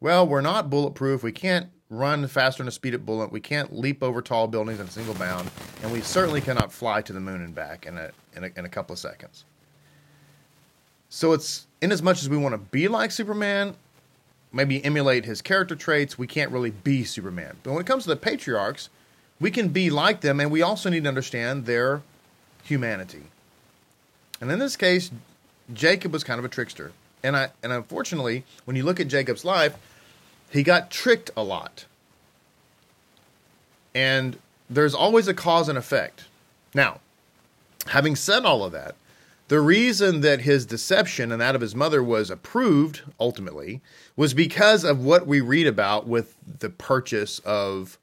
Well, 0.00 0.26
we're 0.26 0.42
not 0.42 0.70
bulletproof. 0.70 1.22
We 1.22 1.32
can't 1.32 1.68
run 1.88 2.26
faster 2.28 2.62
than 2.62 2.68
a 2.68 2.72
speed 2.72 2.94
of 2.94 3.06
bullet. 3.06 3.32
We 3.32 3.40
can't 3.40 3.76
leap 3.76 4.02
over 4.02 4.20
tall 4.22 4.46
buildings 4.46 4.80
in 4.80 4.86
a 4.86 4.90
single 4.90 5.14
bound. 5.14 5.50
And 5.82 5.92
we 5.92 6.00
certainly 6.00 6.40
cannot 6.40 6.72
fly 6.72 7.02
to 7.02 7.12
the 7.12 7.20
moon 7.20 7.42
and 7.42 7.54
back 7.54 7.86
in 7.86 7.96
a, 7.96 8.10
in 8.36 8.44
a, 8.44 8.50
in 8.56 8.64
a 8.64 8.68
couple 8.68 8.92
of 8.92 8.98
seconds. 8.98 9.44
So 11.08 11.32
it's 11.32 11.66
in 11.80 11.92
as 11.92 12.02
much 12.02 12.22
as 12.22 12.28
we 12.28 12.36
want 12.36 12.52
to 12.52 12.58
be 12.58 12.88
like 12.88 13.10
Superman, 13.10 13.74
maybe 14.52 14.84
emulate 14.84 15.24
his 15.24 15.40
character 15.40 15.76
traits, 15.76 16.18
we 16.18 16.26
can't 16.26 16.50
really 16.50 16.70
be 16.70 17.04
Superman. 17.04 17.56
But 17.62 17.72
when 17.72 17.80
it 17.80 17.86
comes 17.86 18.04
to 18.04 18.10
the 18.10 18.16
patriarchs, 18.16 18.88
we 19.40 19.50
can 19.50 19.68
be 19.68 19.90
like 19.90 20.20
them, 20.20 20.40
and 20.40 20.50
we 20.50 20.62
also 20.62 20.88
need 20.88 21.02
to 21.04 21.08
understand 21.08 21.66
their 21.66 22.02
humanity. 22.62 23.24
And 24.40 24.50
in 24.50 24.58
this 24.58 24.76
case, 24.76 25.10
Jacob 25.72 26.12
was 26.12 26.24
kind 26.24 26.38
of 26.38 26.44
a 26.44 26.48
trickster. 26.48 26.92
And 27.22 27.36
I 27.36 27.48
and 27.62 27.72
unfortunately, 27.72 28.44
when 28.64 28.76
you 28.76 28.84
look 28.84 29.00
at 29.00 29.08
Jacob's 29.08 29.44
life, 29.44 29.76
he 30.50 30.62
got 30.62 30.90
tricked 30.90 31.30
a 31.36 31.42
lot. 31.42 31.86
And 33.94 34.38
there's 34.68 34.94
always 34.94 35.26
a 35.26 35.34
cause 35.34 35.68
and 35.68 35.78
effect. 35.78 36.24
Now, 36.74 37.00
having 37.88 38.14
said 38.14 38.44
all 38.44 38.62
of 38.62 38.72
that, 38.72 38.94
the 39.48 39.60
reason 39.60 40.20
that 40.22 40.40
his 40.40 40.66
deception 40.66 41.30
and 41.30 41.40
that 41.40 41.54
of 41.54 41.60
his 41.60 41.74
mother 41.74 42.02
was 42.02 42.30
approved 42.30 43.02
ultimately 43.18 43.80
was 44.16 44.34
because 44.34 44.84
of 44.84 45.04
what 45.04 45.26
we 45.26 45.40
read 45.40 45.66
about 45.66 46.06
with 46.06 46.34
the 46.58 46.68
purchase 46.68 47.38
of 47.40 47.96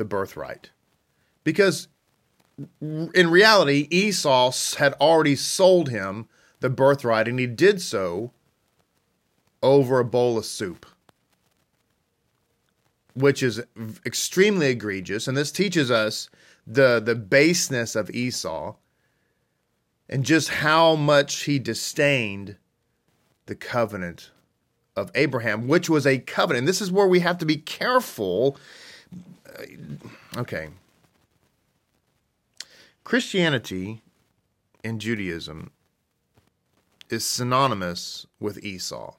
the 0.00 0.04
birthright. 0.06 0.70
Because 1.44 1.86
in 2.80 3.30
reality, 3.30 3.86
Esau 3.90 4.50
had 4.78 4.94
already 4.94 5.36
sold 5.36 5.90
him 5.90 6.26
the 6.60 6.70
birthright, 6.70 7.28
and 7.28 7.38
he 7.38 7.46
did 7.46 7.82
so 7.82 8.32
over 9.62 10.00
a 10.00 10.04
bowl 10.04 10.38
of 10.38 10.46
soup, 10.46 10.86
which 13.12 13.42
is 13.42 13.60
extremely 14.06 14.68
egregious. 14.68 15.28
And 15.28 15.36
this 15.36 15.52
teaches 15.52 15.90
us 15.90 16.30
the, 16.66 16.98
the 16.98 17.14
baseness 17.14 17.94
of 17.94 18.10
Esau 18.10 18.76
and 20.08 20.24
just 20.24 20.48
how 20.48 20.96
much 20.96 21.42
he 21.42 21.58
disdained 21.58 22.56
the 23.44 23.54
covenant 23.54 24.30
of 24.96 25.10
Abraham, 25.14 25.68
which 25.68 25.90
was 25.90 26.06
a 26.06 26.18
covenant. 26.18 26.66
This 26.66 26.80
is 26.80 26.90
where 26.90 27.06
we 27.06 27.20
have 27.20 27.36
to 27.38 27.46
be 27.46 27.56
careful 27.56 28.56
okay. 30.36 30.68
Christianity 33.04 34.02
and 34.84 35.00
Judaism 35.00 35.70
is 37.08 37.24
synonymous 37.24 38.26
with 38.38 38.62
Esau. 38.64 39.14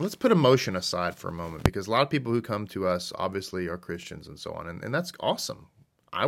Let's 0.00 0.14
put 0.14 0.30
emotion 0.30 0.76
aside 0.76 1.16
for 1.16 1.28
a 1.28 1.32
moment 1.32 1.64
because 1.64 1.88
a 1.88 1.90
lot 1.90 2.02
of 2.02 2.10
people 2.10 2.32
who 2.32 2.40
come 2.40 2.68
to 2.68 2.86
us 2.86 3.12
obviously 3.16 3.66
are 3.66 3.76
Christians 3.76 4.28
and 4.28 4.38
so 4.38 4.52
on, 4.52 4.68
and, 4.68 4.84
and 4.84 4.94
that's 4.94 5.12
awesome. 5.18 5.66
I 6.12 6.26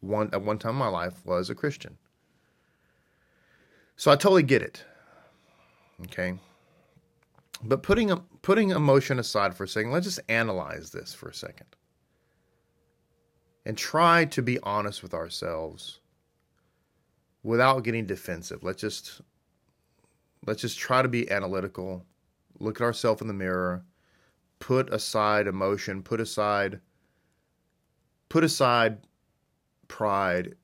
one 0.00 0.30
at 0.32 0.42
one 0.42 0.58
time 0.58 0.72
in 0.72 0.78
my 0.78 0.88
life 0.88 1.24
was 1.24 1.50
a 1.50 1.54
Christian. 1.54 1.98
So 3.96 4.10
I 4.10 4.16
totally 4.16 4.42
get 4.42 4.62
it. 4.62 4.84
Okay. 6.04 6.38
But 7.62 7.82
putting 7.82 8.16
putting 8.42 8.70
emotion 8.70 9.18
aside 9.18 9.54
for 9.54 9.64
a 9.64 9.68
second, 9.68 9.90
let's 9.92 10.06
just 10.06 10.20
analyze 10.28 10.90
this 10.90 11.12
for 11.12 11.28
a 11.28 11.34
second. 11.34 11.66
And 13.66 13.76
try 13.76 14.24
to 14.26 14.42
be 14.42 14.58
honest 14.62 15.02
with 15.02 15.12
ourselves 15.12 16.00
without 17.42 17.84
getting 17.84 18.06
defensive. 18.06 18.62
Let's 18.62 18.80
just 18.80 19.20
let's 20.46 20.62
just 20.62 20.78
try 20.78 21.02
to 21.02 21.08
be 21.08 21.30
analytical, 21.30 22.06
look 22.58 22.80
at 22.80 22.84
ourselves 22.84 23.20
in 23.20 23.28
the 23.28 23.34
mirror, 23.34 23.84
put 24.58 24.92
aside 24.92 25.46
emotion, 25.46 26.02
put 26.02 26.20
aside 26.20 26.80
put 28.30 28.44
aside 28.44 28.98
pride 29.88 30.54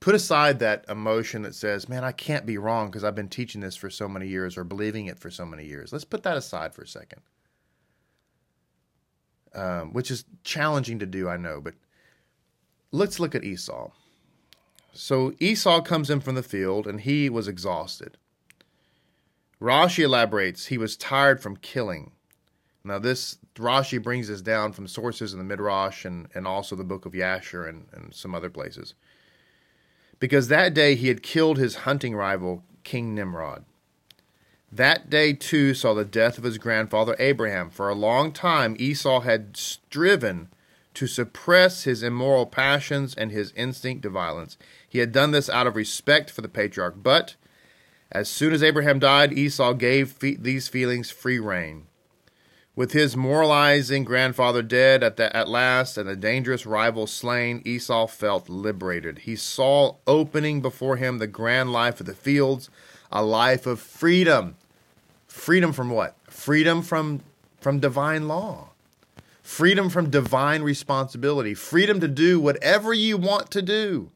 put 0.00 0.14
aside 0.14 0.58
that 0.58 0.84
emotion 0.88 1.42
that 1.42 1.54
says, 1.54 1.88
man, 1.88 2.04
I 2.04 2.12
can't 2.12 2.46
be 2.46 2.56
wrong 2.56 2.88
because 2.88 3.04
I've 3.04 3.14
been 3.14 3.28
teaching 3.28 3.60
this 3.60 3.76
for 3.76 3.90
so 3.90 4.08
many 4.08 4.26
years 4.26 4.56
or 4.56 4.64
believing 4.64 5.06
it 5.06 5.18
for 5.18 5.30
so 5.30 5.44
many 5.44 5.66
years. 5.66 5.92
Let's 5.92 6.06
put 6.06 6.22
that 6.22 6.38
aside 6.38 6.74
for 6.74 6.82
a 6.82 6.88
second. 6.88 7.20
Um, 9.54 9.92
which 9.92 10.10
is 10.10 10.24
challenging 10.42 10.98
to 11.00 11.06
do, 11.06 11.28
I 11.28 11.36
know, 11.36 11.60
but 11.60 11.74
let's 12.92 13.20
look 13.20 13.34
at 13.34 13.44
Esau. 13.44 13.90
So 14.92 15.34
Esau 15.38 15.82
comes 15.82 16.08
in 16.08 16.20
from 16.20 16.34
the 16.34 16.42
field 16.42 16.86
and 16.86 17.00
he 17.02 17.28
was 17.28 17.46
exhausted. 17.46 18.16
Rashi 19.60 20.04
elaborates 20.04 20.66
he 20.66 20.78
was 20.78 20.96
tired 20.96 21.42
from 21.42 21.56
killing. 21.56 22.12
Now, 22.82 22.98
this 22.98 23.36
Rashi 23.56 24.02
brings 24.02 24.28
this 24.28 24.40
down 24.40 24.72
from 24.72 24.88
sources 24.88 25.34
in 25.34 25.38
the 25.38 25.44
Midrash 25.44 26.06
and, 26.06 26.28
and 26.34 26.46
also 26.46 26.74
the 26.74 26.84
book 26.84 27.04
of 27.04 27.12
Yasher 27.12 27.68
and, 27.68 27.86
and 27.92 28.14
some 28.14 28.34
other 28.34 28.48
places 28.48 28.94
because 30.20 30.48
that 30.48 30.74
day 30.74 30.94
he 30.94 31.08
had 31.08 31.22
killed 31.22 31.58
his 31.58 31.76
hunting 31.76 32.14
rival, 32.14 32.62
King 32.84 33.14
Nimrod. 33.14 33.64
That 34.70 35.10
day 35.10 35.32
too 35.32 35.74
saw 35.74 35.94
the 35.94 36.04
death 36.04 36.38
of 36.38 36.44
his 36.44 36.58
grandfather 36.58 37.16
Abraham. 37.18 37.70
For 37.70 37.88
a 37.88 37.94
long 37.94 38.30
time, 38.30 38.76
Esau 38.78 39.20
had 39.20 39.56
striven 39.56 40.48
to 40.94 41.06
suppress 41.06 41.84
his 41.84 42.02
immoral 42.02 42.46
passions 42.46 43.14
and 43.14 43.32
his 43.32 43.52
instinct 43.56 44.02
to 44.02 44.10
violence. 44.10 44.56
He 44.88 44.98
had 44.98 45.10
done 45.12 45.32
this 45.32 45.48
out 45.48 45.66
of 45.66 45.74
respect 45.74 46.30
for 46.30 46.40
the 46.42 46.48
patriarch, 46.48 47.02
but 47.02 47.34
as 48.12 48.28
soon 48.28 48.52
as 48.52 48.62
Abraham 48.62 48.98
died, 48.98 49.32
Esau 49.32 49.72
gave 49.72 50.12
fe- 50.12 50.36
these 50.36 50.68
feelings 50.68 51.10
free 51.10 51.38
rein. 51.38 51.86
With 52.76 52.92
his 52.92 53.16
moralizing 53.16 54.04
grandfather 54.04 54.62
dead 54.62 55.02
at, 55.02 55.16
the, 55.16 55.34
at 55.36 55.48
last 55.48 55.98
and 55.98 56.08
the 56.08 56.16
dangerous 56.16 56.64
rival 56.64 57.06
slain, 57.06 57.62
Esau 57.64 58.06
felt 58.06 58.48
liberated. 58.48 59.20
He 59.20 59.36
saw 59.36 59.96
opening 60.06 60.60
before 60.60 60.96
him 60.96 61.18
the 61.18 61.26
grand 61.26 61.72
life 61.72 62.00
of 62.00 62.06
the 62.06 62.14
fields, 62.14 62.70
a 63.10 63.24
life 63.24 63.66
of 63.66 63.80
freedom. 63.80 64.56
Freedom 65.26 65.72
from 65.72 65.90
what? 65.90 66.16
Freedom 66.28 66.80
from, 66.80 67.20
from 67.60 67.80
divine 67.80 68.28
law. 68.28 68.70
Freedom 69.42 69.90
from 69.90 70.10
divine 70.10 70.62
responsibility. 70.62 71.54
Freedom 71.54 71.98
to 71.98 72.08
do 72.08 72.38
whatever 72.38 72.94
you 72.94 73.16
want 73.16 73.50
to 73.50 73.62
do. 73.62 74.10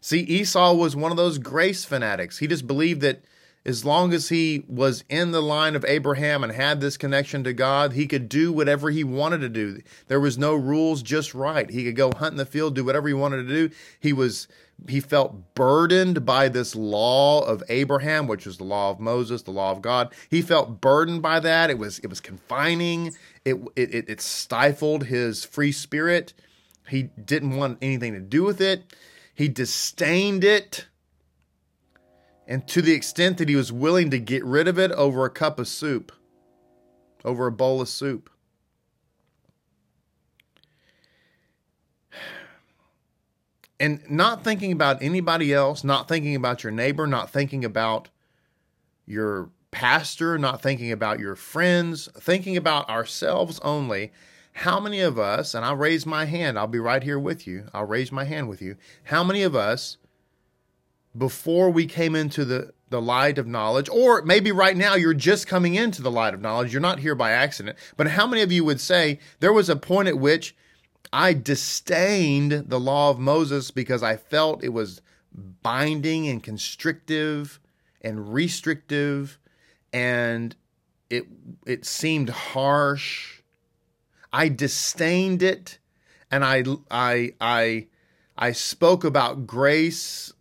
See, 0.00 0.20
Esau 0.20 0.74
was 0.74 0.94
one 0.94 1.10
of 1.10 1.16
those 1.16 1.38
grace 1.38 1.84
fanatics. 1.84 2.38
He 2.38 2.46
just 2.46 2.68
believed 2.68 3.00
that 3.00 3.22
as 3.66 3.84
long 3.84 4.12
as 4.12 4.28
he 4.28 4.64
was 4.68 5.04
in 5.08 5.30
the 5.30 5.40
line 5.40 5.74
of 5.74 5.84
Abraham 5.86 6.44
and 6.44 6.52
had 6.52 6.80
this 6.80 6.96
connection 6.96 7.44
to 7.44 7.52
God, 7.52 7.94
he 7.94 8.06
could 8.06 8.28
do 8.28 8.52
whatever 8.52 8.90
he 8.90 9.04
wanted 9.04 9.40
to 9.40 9.48
do. 9.48 9.80
There 10.08 10.20
was 10.20 10.36
no 10.36 10.54
rules, 10.54 11.02
just 11.02 11.34
right. 11.34 11.70
He 11.70 11.84
could 11.84 11.96
go 11.96 12.12
hunt 12.14 12.32
in 12.32 12.36
the 12.36 12.44
field, 12.44 12.74
do 12.74 12.84
whatever 12.84 13.08
he 13.08 13.14
wanted 13.14 13.48
to 13.48 13.68
do. 13.68 13.74
He 14.00 14.12
was 14.12 14.48
he 14.88 15.00
felt 15.00 15.54
burdened 15.54 16.26
by 16.26 16.48
this 16.48 16.74
law 16.74 17.40
of 17.44 17.62
Abraham, 17.68 18.26
which 18.26 18.44
was 18.44 18.58
the 18.58 18.64
law 18.64 18.90
of 18.90 19.00
Moses, 19.00 19.42
the 19.42 19.50
law 19.50 19.70
of 19.70 19.80
God. 19.80 20.12
He 20.28 20.42
felt 20.42 20.80
burdened 20.80 21.22
by 21.22 21.40
that. 21.40 21.70
It 21.70 21.78
was 21.78 22.00
it 22.00 22.08
was 22.08 22.20
confining. 22.20 23.14
It 23.44 23.56
it 23.76 24.08
it 24.10 24.20
stifled 24.20 25.04
his 25.04 25.44
free 25.44 25.72
spirit. 25.72 26.34
He 26.88 27.04
didn't 27.04 27.56
want 27.56 27.78
anything 27.80 28.12
to 28.12 28.20
do 28.20 28.42
with 28.42 28.60
it. 28.60 28.94
He 29.34 29.48
disdained 29.48 30.44
it. 30.44 30.86
And 32.46 32.66
to 32.68 32.82
the 32.82 32.92
extent 32.92 33.38
that 33.38 33.48
he 33.48 33.56
was 33.56 33.72
willing 33.72 34.10
to 34.10 34.18
get 34.18 34.44
rid 34.44 34.68
of 34.68 34.78
it 34.78 34.92
over 34.92 35.24
a 35.24 35.30
cup 35.30 35.58
of 35.58 35.66
soup, 35.66 36.12
over 37.24 37.46
a 37.46 37.52
bowl 37.52 37.80
of 37.80 37.88
soup. 37.88 38.28
And 43.80 44.00
not 44.08 44.44
thinking 44.44 44.72
about 44.72 45.02
anybody 45.02 45.52
else, 45.52 45.82
not 45.82 46.06
thinking 46.06 46.36
about 46.36 46.62
your 46.62 46.72
neighbor, 46.72 47.06
not 47.06 47.30
thinking 47.30 47.64
about 47.64 48.08
your 49.06 49.50
pastor, 49.70 50.38
not 50.38 50.62
thinking 50.62 50.92
about 50.92 51.18
your 51.18 51.34
friends, 51.34 52.08
thinking 52.18 52.56
about 52.56 52.88
ourselves 52.88 53.58
only 53.60 54.12
how 54.58 54.78
many 54.78 55.00
of 55.00 55.18
us, 55.18 55.52
and 55.52 55.64
I'll 55.64 55.76
raise 55.76 56.06
my 56.06 56.26
hand, 56.26 56.56
I'll 56.56 56.68
be 56.68 56.78
right 56.78 57.02
here 57.02 57.18
with 57.18 57.44
you, 57.46 57.66
I'll 57.74 57.86
raise 57.86 58.12
my 58.12 58.24
hand 58.24 58.48
with 58.48 58.62
you. 58.62 58.76
How 59.04 59.24
many 59.24 59.42
of 59.42 59.56
us, 59.56 59.96
before 61.16 61.70
we 61.70 61.86
came 61.86 62.14
into 62.14 62.44
the, 62.44 62.72
the 62.90 63.00
light 63.00 63.38
of 63.38 63.46
knowledge, 63.46 63.88
or 63.88 64.22
maybe 64.22 64.52
right 64.52 64.76
now 64.76 64.94
you're 64.94 65.14
just 65.14 65.46
coming 65.46 65.74
into 65.74 66.02
the 66.02 66.10
light 66.10 66.34
of 66.34 66.40
knowledge, 66.40 66.72
you're 66.72 66.80
not 66.80 66.98
here 66.98 67.14
by 67.14 67.30
accident, 67.30 67.78
but 67.96 68.08
how 68.08 68.26
many 68.26 68.42
of 68.42 68.52
you 68.52 68.64
would 68.64 68.80
say 68.80 69.18
there 69.40 69.52
was 69.52 69.68
a 69.68 69.76
point 69.76 70.08
at 70.08 70.18
which 70.18 70.56
I 71.12 71.32
disdained 71.32 72.64
the 72.68 72.80
law 72.80 73.10
of 73.10 73.18
Moses 73.18 73.70
because 73.70 74.02
I 74.02 74.16
felt 74.16 74.64
it 74.64 74.72
was 74.72 75.00
binding 75.62 76.28
and 76.28 76.42
constrictive 76.42 77.60
and 78.00 78.32
restrictive 78.32 79.38
and 79.92 80.56
it 81.08 81.26
it 81.66 81.84
seemed 81.84 82.30
harsh? 82.30 83.42
I 84.32 84.48
disdained 84.48 85.44
it, 85.44 85.78
and 86.28 86.44
I 86.44 86.64
I 86.90 87.34
I 87.40 87.86
I 88.36 88.50
spoke 88.50 89.04
about 89.04 89.46
grace 89.46 90.32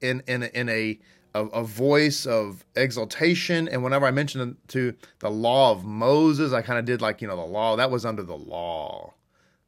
in 0.00 0.22
in 0.26 0.42
in 0.42 0.68
a 0.68 0.98
a, 1.34 1.44
a 1.46 1.64
voice 1.64 2.26
of 2.26 2.64
exaltation. 2.74 3.68
And 3.68 3.84
whenever 3.84 4.06
I 4.06 4.10
mentioned 4.10 4.56
to 4.68 4.94
the 5.20 5.30
law 5.30 5.72
of 5.72 5.84
Moses, 5.84 6.52
I 6.52 6.62
kind 6.62 6.78
of 6.78 6.84
did 6.84 7.00
like 7.00 7.22
you 7.22 7.28
know 7.28 7.36
the 7.36 7.42
law 7.42 7.76
that 7.76 7.90
was 7.90 8.04
under 8.04 8.22
the 8.22 8.36
law, 8.36 9.14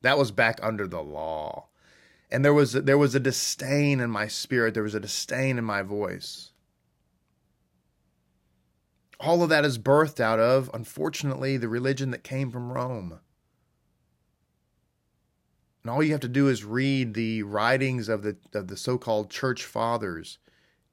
that 0.03 0.19
was 0.19 0.31
back 0.31 0.59
under 0.63 0.87
the 0.87 1.03
law, 1.03 1.67
and 2.31 2.45
there 2.45 2.55
was 2.55 2.73
there 2.73 2.99
was 2.99 3.15
a 3.15 3.21
disdain 3.21 4.01
in 4.01 4.11
my 4.11 4.27
spirit. 4.27 4.75
There 4.75 4.83
was 4.83 4.95
a 4.95 5.01
disdain 5.01 5.59
in 5.59 5.65
my 5.65 5.83
voice 5.83 6.53
all 9.23 9.43
of 9.43 9.49
that 9.49 9.65
is 9.65 9.79
birthed 9.79 10.21
out 10.21 10.41
of, 10.41 10.69
unfortunately, 10.75 11.57
the 11.57 11.69
religion 11.69 12.11
that 12.11 12.25
came 12.25 12.51
from 12.51 12.73
Rome. 12.73 13.21
And 15.83 15.91
all 15.91 16.03
you 16.03 16.13
have 16.13 16.21
to 16.21 16.29
do 16.29 16.49
is 16.49 16.65
read 16.65 17.15
the 17.15 17.43
writings 17.43 18.09
of 18.09 18.23
the 18.23 18.37
of 18.55 18.69
the 18.69 18.77
so-called 18.77 19.31
church 19.31 19.65
fathers 19.65 20.39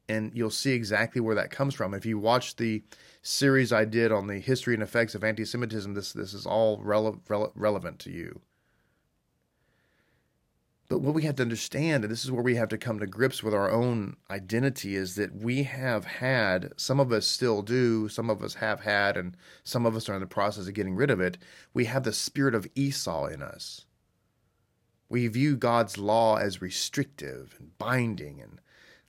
and 0.09 0.31
you'll 0.33 0.49
see 0.49 0.71
exactly 0.71 1.21
where 1.21 1.35
that 1.35 1.51
comes 1.51 1.75
from. 1.75 1.93
If 1.93 2.05
you 2.05 2.17
watch 2.17 2.55
the 2.55 2.83
series 3.21 3.71
I 3.71 3.85
did 3.85 4.11
on 4.11 4.27
the 4.27 4.39
history 4.39 4.73
and 4.73 4.83
effects 4.83 5.13
of 5.15 5.23
anti-Semitism, 5.23 5.93
this 5.93 6.11
this 6.11 6.33
is 6.33 6.45
all 6.45 6.79
rele- 6.79 7.21
rele- 7.27 7.51
relevant 7.55 7.99
to 7.99 8.11
you. 8.11 8.41
But 10.89 11.01
what 11.01 11.13
we 11.13 11.21
have 11.21 11.35
to 11.35 11.43
understand, 11.43 12.03
and 12.03 12.11
this 12.11 12.25
is 12.25 12.31
where 12.31 12.41
we 12.41 12.55
have 12.55 12.69
to 12.69 12.77
come 12.77 12.97
to 12.97 13.05
grips 13.05 13.43
with 13.43 13.53
our 13.53 13.69
own 13.69 14.17
identity, 14.31 14.95
is 14.95 15.13
that 15.15 15.35
we 15.35 15.61
have 15.61 16.03
had, 16.05 16.73
some 16.77 16.99
of 16.99 17.11
us 17.11 17.27
still 17.27 17.61
do, 17.61 18.09
some 18.09 18.27
of 18.27 18.41
us 18.41 18.55
have 18.55 18.79
had, 18.79 19.15
and 19.15 19.37
some 19.63 19.85
of 19.85 19.95
us 19.95 20.09
are 20.09 20.15
in 20.15 20.19
the 20.19 20.25
process 20.25 20.67
of 20.67 20.73
getting 20.73 20.95
rid 20.95 21.11
of 21.11 21.19
it. 21.19 21.37
We 21.75 21.85
have 21.85 22.05
the 22.05 22.11
spirit 22.11 22.55
of 22.55 22.67
Esau 22.73 23.27
in 23.27 23.43
us. 23.43 23.85
We 25.09 25.27
view 25.27 25.57
God's 25.57 25.97
law 25.97 26.37
as 26.37 26.61
restrictive 26.61 27.55
and 27.59 27.77
binding, 27.79 28.41
and 28.41 28.59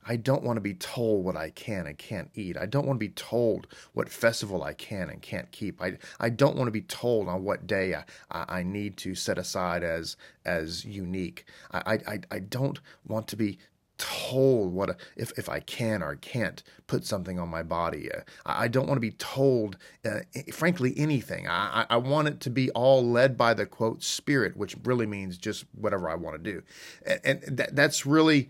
I 0.05 0.15
don't 0.15 0.43
want 0.43 0.57
to 0.57 0.61
be 0.61 0.73
told 0.73 1.23
what 1.23 1.37
I 1.37 1.51
can 1.51 1.85
and 1.85 1.95
can't 1.95 2.31
eat. 2.33 2.57
I 2.57 2.65
don't 2.65 2.87
want 2.87 2.99
to 2.99 3.05
be 3.05 3.13
told 3.13 3.67
what 3.93 4.09
festival 4.09 4.63
I 4.63 4.73
can 4.73 5.09
and 5.11 5.21
can't 5.21 5.51
keep. 5.51 5.79
I, 5.79 5.99
I 6.19 6.29
don't 6.29 6.55
want 6.55 6.67
to 6.67 6.71
be 6.71 6.81
told 6.81 7.27
on 7.27 7.43
what 7.43 7.67
day 7.67 7.93
I, 7.93 8.03
I, 8.31 8.63
need 8.63 8.97
to 8.97 9.13
set 9.13 9.37
aside 9.37 9.83
as 9.83 10.17
as 10.43 10.83
unique. 10.85 11.45
I, 11.71 11.99
I, 12.07 12.19
I 12.31 12.39
don't 12.39 12.79
want 13.07 13.27
to 13.27 13.35
be 13.35 13.59
told 14.01 14.73
what 14.73 14.89
a, 14.89 14.97
if 15.15 15.31
if 15.37 15.47
I 15.47 15.59
can 15.59 16.01
or 16.01 16.15
can't 16.15 16.63
put 16.87 17.05
something 17.05 17.39
on 17.39 17.49
my 17.49 17.61
body. 17.61 18.11
Uh, 18.11 18.21
I, 18.43 18.67
don't 18.67 18.87
want 18.87 18.97
to 18.97 19.01
be 19.01 19.11
told, 19.11 19.77
uh, 20.03 20.21
frankly, 20.51 20.93
anything. 20.97 21.47
I, 21.47 21.85
I 21.87 21.97
want 21.97 22.27
it 22.27 22.39
to 22.41 22.49
be 22.49 22.71
all 22.71 23.07
led 23.07 23.37
by 23.37 23.53
the 23.53 23.67
quote 23.67 24.03
spirit, 24.03 24.57
which 24.57 24.75
really 24.83 25.05
means 25.05 25.37
just 25.37 25.65
whatever 25.73 26.09
I 26.09 26.15
want 26.15 26.43
to 26.43 26.51
do, 26.51 26.63
and, 27.05 27.43
and 27.45 27.57
that, 27.57 27.75
that's 27.75 28.05
really 28.05 28.49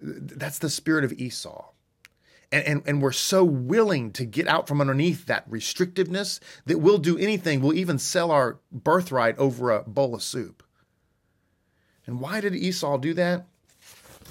that's 0.00 0.58
the 0.58 0.70
spirit 0.70 1.04
of 1.04 1.12
Esau. 1.12 1.72
And, 2.52 2.64
and, 2.64 2.82
and 2.86 3.02
we're 3.02 3.12
so 3.12 3.44
willing 3.44 4.12
to 4.12 4.24
get 4.24 4.46
out 4.46 4.68
from 4.68 4.80
underneath 4.80 5.26
that 5.26 5.50
restrictiveness 5.50 6.38
that 6.64 6.78
we'll 6.78 6.98
do 6.98 7.18
anything. 7.18 7.60
We'll 7.60 7.74
even 7.74 7.98
sell 7.98 8.30
our 8.30 8.60
birthright 8.70 9.36
over 9.36 9.70
a 9.70 9.82
bowl 9.82 10.14
of 10.14 10.22
soup. 10.22 10.62
And 12.06 12.20
why 12.20 12.40
did 12.40 12.54
Esau 12.54 12.98
do 12.98 13.14
that? 13.14 13.46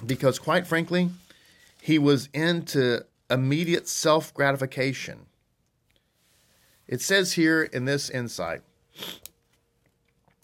Because, 0.06 0.40
quite 0.40 0.66
frankly, 0.66 1.10
he 1.82 2.00
was 2.00 2.30
into 2.34 3.06
immediate 3.30 3.88
self 3.88 4.34
gratification. 4.34 5.28
It 6.88 7.02
says 7.02 7.34
here 7.34 7.64
in 7.64 7.86
this 7.86 8.10
insight 8.10 8.62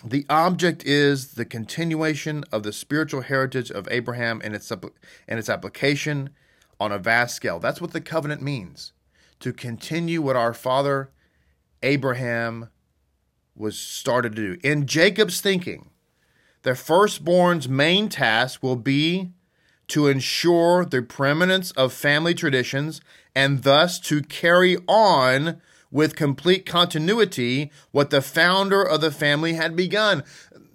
the 0.03 0.25
object 0.29 0.83
is 0.83 1.33
the 1.33 1.45
continuation 1.45 2.43
of 2.51 2.63
the 2.63 2.73
spiritual 2.73 3.21
heritage 3.21 3.69
of 3.69 3.87
Abraham 3.91 4.41
and 4.43 4.55
its, 4.55 4.71
and 4.71 5.39
its 5.39 5.49
application 5.49 6.31
on 6.79 6.91
a 6.91 6.97
vast 6.97 7.35
scale. 7.35 7.59
That's 7.59 7.79
what 7.79 7.91
the 7.91 8.01
covenant 8.01 8.41
means 8.41 8.93
to 9.39 9.53
continue 9.53 10.21
what 10.21 10.35
our 10.35 10.53
father 10.53 11.11
Abraham 11.83 12.69
was 13.55 13.77
started 13.77 14.35
to 14.35 14.55
do. 14.55 14.59
In 14.67 14.87
Jacob's 14.87 15.41
thinking, 15.41 15.89
the 16.63 16.75
firstborn's 16.75 17.67
main 17.69 18.09
task 18.09 18.63
will 18.63 18.75
be 18.75 19.31
to 19.91 20.07
ensure 20.07 20.85
the 20.85 21.01
preeminence 21.01 21.71
of 21.71 21.91
family 21.91 22.33
traditions 22.33 23.01
and 23.35 23.63
thus 23.63 23.99
to 23.99 24.21
carry 24.21 24.77
on 24.87 25.61
with 25.91 26.15
complete 26.15 26.65
continuity 26.65 27.69
what 27.91 28.09
the 28.09 28.21
founder 28.21 28.81
of 28.81 29.01
the 29.01 29.11
family 29.11 29.53
had 29.53 29.75
begun. 29.75 30.23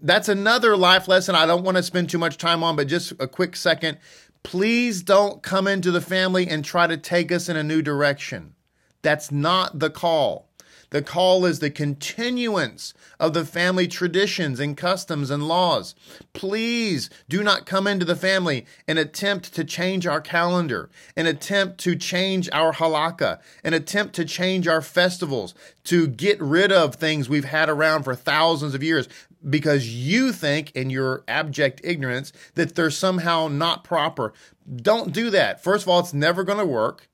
That's 0.03 0.29
another 0.29 0.77
life 0.77 1.09
lesson 1.09 1.35
I 1.35 1.47
don't 1.47 1.65
want 1.65 1.79
to 1.79 1.83
spend 1.83 2.11
too 2.11 2.19
much 2.19 2.37
time 2.37 2.63
on, 2.63 2.77
but 2.77 2.89
just 2.89 3.13
a 3.19 3.27
quick 3.27 3.57
second. 3.57 3.97
Please 4.43 5.03
don't 5.03 5.43
come 5.43 5.67
into 5.67 5.91
the 5.91 6.03
family 6.03 6.47
and 6.47 6.63
try 6.63 6.87
to 6.87 6.99
take 6.99 7.33
us 7.33 7.49
in 7.49 7.57
a 7.57 7.63
new 7.63 7.81
direction. 7.81 8.55
That's 9.01 9.33
not 9.33 9.79
the 9.79 9.89
call. 9.89 10.46
The 10.91 11.03
call 11.03 11.45
is 11.45 11.59
the 11.59 11.71
continuance 11.71 12.95
of 13.19 13.35
the 13.35 13.45
family 13.45 13.89
traditions 13.89 14.61
and 14.61 14.77
customs 14.77 15.31
and 15.31 15.49
laws. 15.49 15.95
Please 16.33 17.11
do 17.29 17.43
not 17.43 17.67
come 17.67 17.87
into 17.87 18.05
the 18.05 18.17
family 18.17 18.67
and 18.87 18.99
attempt 18.99 19.53
to 19.55 19.65
change 19.65 20.07
our 20.07 20.21
calendar, 20.21 20.89
an 21.17 21.27
attempt 21.27 21.79
to 21.79 21.97
change 21.97 22.49
our 22.53 22.73
halakha, 22.73 23.41
an 23.65 23.75
attempt 23.75 24.15
to 24.15 24.25
change 24.25 24.69
our 24.69 24.83
festivals, 24.83 25.55
to 25.85 26.07
get 26.07 26.41
rid 26.41 26.71
of 26.73 26.95
things 26.95 27.29
we've 27.29 27.45
had 27.45 27.69
around 27.69 28.05
for 28.05 28.15
thousands 28.15 28.75
of 28.75 28.83
years 28.83 29.09
because 29.49 29.89
you 29.89 30.33
think 30.33 30.73
in 30.73 30.91
your 30.91 31.23
abject 31.29 31.81
ignorance 31.85 32.33
that 32.55 32.75
they're 32.75 32.91
somehow 32.91 33.49
not 33.49 33.85
proper. 33.85 34.33
Don't 34.75 35.13
do 35.13 35.31
that. 35.31 35.63
First 35.63 35.85
of 35.85 35.89
all, 35.89 36.01
it's 36.01 36.15
never 36.15 36.43
going 36.43 36.59
to 36.59 36.67
work. 36.67 37.09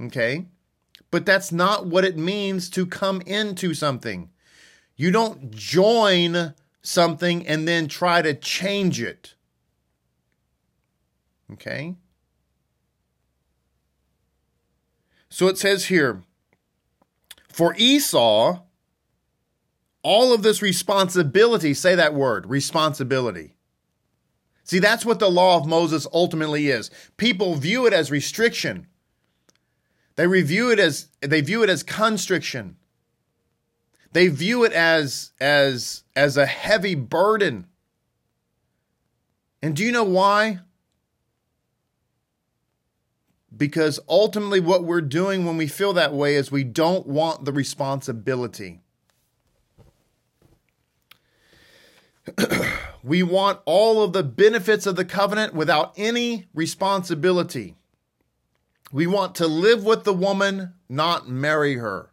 Okay? 0.00 0.46
But 1.16 1.24
that's 1.24 1.50
not 1.50 1.86
what 1.86 2.04
it 2.04 2.18
means 2.18 2.68
to 2.68 2.84
come 2.84 3.22
into 3.22 3.72
something. 3.72 4.28
You 4.96 5.10
don't 5.10 5.50
join 5.50 6.52
something 6.82 7.46
and 7.46 7.66
then 7.66 7.88
try 7.88 8.20
to 8.20 8.34
change 8.34 9.00
it. 9.00 9.34
Okay? 11.54 11.94
So 15.30 15.48
it 15.48 15.56
says 15.56 15.86
here, 15.86 16.22
for 17.48 17.74
Esau, 17.78 18.60
all 20.02 20.34
of 20.34 20.42
this 20.42 20.60
responsibility, 20.60 21.72
say 21.72 21.94
that 21.94 22.12
word, 22.12 22.44
responsibility. 22.44 23.54
See, 24.64 24.80
that's 24.80 25.06
what 25.06 25.18
the 25.18 25.30
law 25.30 25.56
of 25.56 25.66
Moses 25.66 26.06
ultimately 26.12 26.68
is. 26.68 26.90
People 27.16 27.54
view 27.54 27.86
it 27.86 27.94
as 27.94 28.10
restriction. 28.10 28.86
They 30.16 30.26
review 30.26 30.70
it 30.70 30.78
as 30.78 31.08
they 31.20 31.42
view 31.42 31.62
it 31.62 31.70
as 31.70 31.82
constriction. 31.82 32.76
They 34.12 34.28
view 34.28 34.64
it 34.64 34.72
as 34.72 35.32
as 35.40 36.04
as 36.16 36.36
a 36.38 36.46
heavy 36.46 36.94
burden. 36.94 37.66
And 39.62 39.76
do 39.76 39.84
you 39.84 39.92
know 39.92 40.04
why? 40.04 40.60
Because 43.54 44.00
ultimately 44.08 44.60
what 44.60 44.84
we're 44.84 45.00
doing 45.00 45.44
when 45.44 45.56
we 45.56 45.66
feel 45.66 45.92
that 45.94 46.12
way 46.14 46.34
is 46.34 46.50
we 46.50 46.64
don't 46.64 47.06
want 47.06 47.44
the 47.44 47.52
responsibility. 47.52 48.80
we 53.02 53.22
want 53.22 53.60
all 53.64 54.02
of 54.02 54.12
the 54.12 54.22
benefits 54.22 54.86
of 54.86 54.96
the 54.96 55.04
covenant 55.04 55.54
without 55.54 55.92
any 55.96 56.48
responsibility. 56.54 57.76
We 58.92 59.06
want 59.06 59.34
to 59.36 59.46
live 59.46 59.84
with 59.84 60.04
the 60.04 60.12
woman, 60.12 60.74
not 60.88 61.28
marry 61.28 61.74
her. 61.74 62.10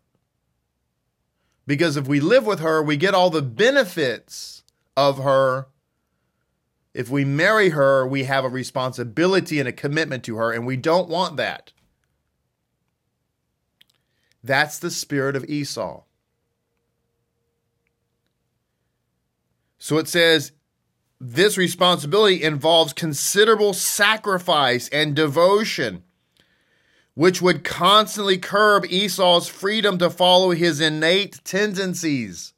Because 1.66 1.98
if 1.98 2.08
we 2.08 2.20
live 2.20 2.46
with 2.46 2.60
her, 2.60 2.82
we 2.82 2.98
get 2.98 3.14
all 3.14 3.30
the 3.30 3.42
benefits 3.42 4.64
of 4.98 5.20
her. 5.20 5.68
If 6.94 7.10
we 7.10 7.26
marry 7.26 7.70
her, 7.70 8.06
we 8.06 8.24
have 8.26 8.44
a 8.44 8.50
responsibility 8.50 9.60
and 9.60 9.68
a 9.68 9.74
commitment 9.74 10.24
to 10.26 10.36
her, 10.38 10.52
and 10.52 10.66
we 10.66 10.78
don't 10.78 11.10
want 11.10 11.38
that. 11.38 11.72
That's 14.44 14.78
the 14.78 14.92
spirit 14.92 15.36
of 15.36 15.46
Esau. 15.46 16.04
So 19.78 19.98
it 19.98 20.08
says, 20.08 20.52
this 21.20 21.58
responsibility 21.58 22.44
involves 22.44 22.94
considerable 22.94 23.74
sacrifice 23.74 24.90
and 24.90 25.16
devotion 25.16 26.04
which 27.15 27.41
would 27.41 27.63
constantly 27.63 28.38
curb 28.38 28.86
Esau's 28.86 29.47
freedom 29.47 29.97
to 29.99 30.10
follow 30.10 30.52
his 30.52 30.82
innate 30.82 31.43
tendencies. 31.43 32.54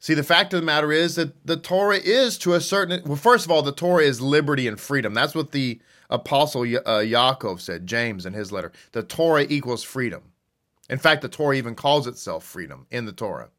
See, 0.00 0.14
the 0.14 0.24
fact 0.24 0.54
of 0.54 0.60
the 0.60 0.66
matter 0.66 0.90
is 0.90 1.16
that 1.16 1.46
the 1.46 1.58
Torah 1.58 1.98
is 1.98 2.38
to 2.38 2.54
a 2.54 2.60
certain 2.60 3.02
well, 3.04 3.16
first 3.16 3.44
of 3.44 3.50
all, 3.50 3.62
the 3.62 3.70
Torah 3.70 4.02
is 4.02 4.20
liberty 4.20 4.66
and 4.66 4.80
freedom. 4.80 5.12
That's 5.12 5.34
what 5.34 5.52
the 5.52 5.80
apostle 6.08 6.62
uh, 6.62 7.02
Yaakov 7.04 7.60
said, 7.60 7.86
James 7.86 8.24
in 8.24 8.32
his 8.32 8.50
letter. 8.50 8.72
The 8.92 9.02
Torah 9.02 9.46
equals 9.48 9.82
freedom. 9.82 10.22
In 10.88 10.98
fact, 10.98 11.22
the 11.22 11.28
Torah 11.28 11.54
even 11.56 11.74
calls 11.74 12.06
itself 12.06 12.44
freedom 12.44 12.86
in 12.90 13.04
the 13.04 13.12
Torah. 13.12 13.50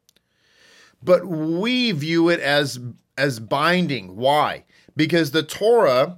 But 1.04 1.26
we 1.26 1.92
view 1.92 2.30
it 2.30 2.40
as 2.40 2.80
as 3.18 3.40
binding. 3.40 4.16
Why? 4.16 4.66
Because 4.96 5.32
the 5.32 5.44
Torah 5.44 6.18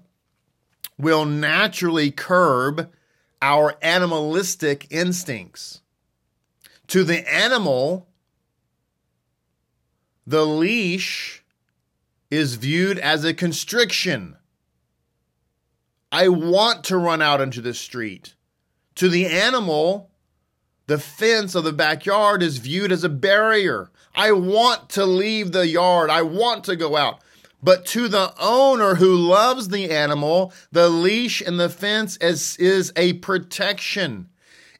will 1.03 1.25
naturally 1.25 2.09
curb 2.09 2.91
our 3.41 3.75
animalistic 3.81 4.87
instincts. 4.89 5.81
To 6.87 7.03
the 7.03 7.29
animal, 7.31 8.07
the 10.25 10.45
leash 10.45 11.43
is 12.31 12.55
viewed 12.55 12.97
as 12.97 13.23
a 13.23 13.33
constriction. 13.33 14.37
I 16.11 16.29
want 16.29 16.83
to 16.85 16.97
run 16.97 17.21
out 17.21 17.41
into 17.41 17.61
the 17.61 17.73
street. 17.73 18.35
To 18.95 19.09
the 19.09 19.25
animal, 19.25 20.09
the 20.87 20.99
fence 20.99 21.55
of 21.55 21.63
the 21.63 21.73
backyard 21.73 22.41
is 22.41 22.57
viewed 22.57 22.91
as 22.91 23.03
a 23.03 23.09
barrier. 23.09 23.91
I 24.15 24.31
want 24.31 24.89
to 24.91 25.05
leave 25.05 25.51
the 25.51 25.67
yard. 25.67 26.09
I 26.09 26.21
want 26.21 26.63
to 26.65 26.75
go 26.75 26.95
out. 26.95 27.19
But 27.63 27.85
to 27.87 28.09
the 28.09 28.33
owner 28.37 28.95
who 28.95 29.15
loves 29.15 29.69
the 29.69 29.89
animal, 29.89 30.53
the 30.73 30.89
leash 30.89 31.41
and 31.41 31.57
the 31.57 31.69
fence 31.69 32.17
is, 32.17 32.57
is 32.57 32.91
a 32.97 33.13
protection. 33.13 34.27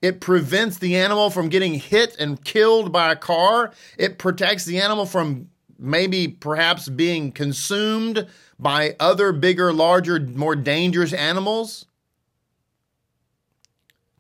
It 0.02 0.20
prevents 0.20 0.80
the 0.80 0.98
animal 0.98 1.30
from 1.30 1.48
getting 1.48 1.76
hit 1.76 2.18
and 2.20 2.44
killed 2.44 2.92
by 2.92 3.14
a 3.14 3.16
car. 3.16 3.72
It 3.98 4.18
protects 4.18 4.66
the 4.66 4.80
animal 4.80 5.06
from 5.06 5.50
maybe 5.80 6.28
perhaps 6.28 6.90
being 6.90 7.32
consumed 7.32 8.28
by 8.60 8.98
other 9.00 9.32
bigger, 9.32 9.72
larger, 9.72 10.20
more 10.20 10.58
dangerous 10.58 11.14
animals. 11.14 11.86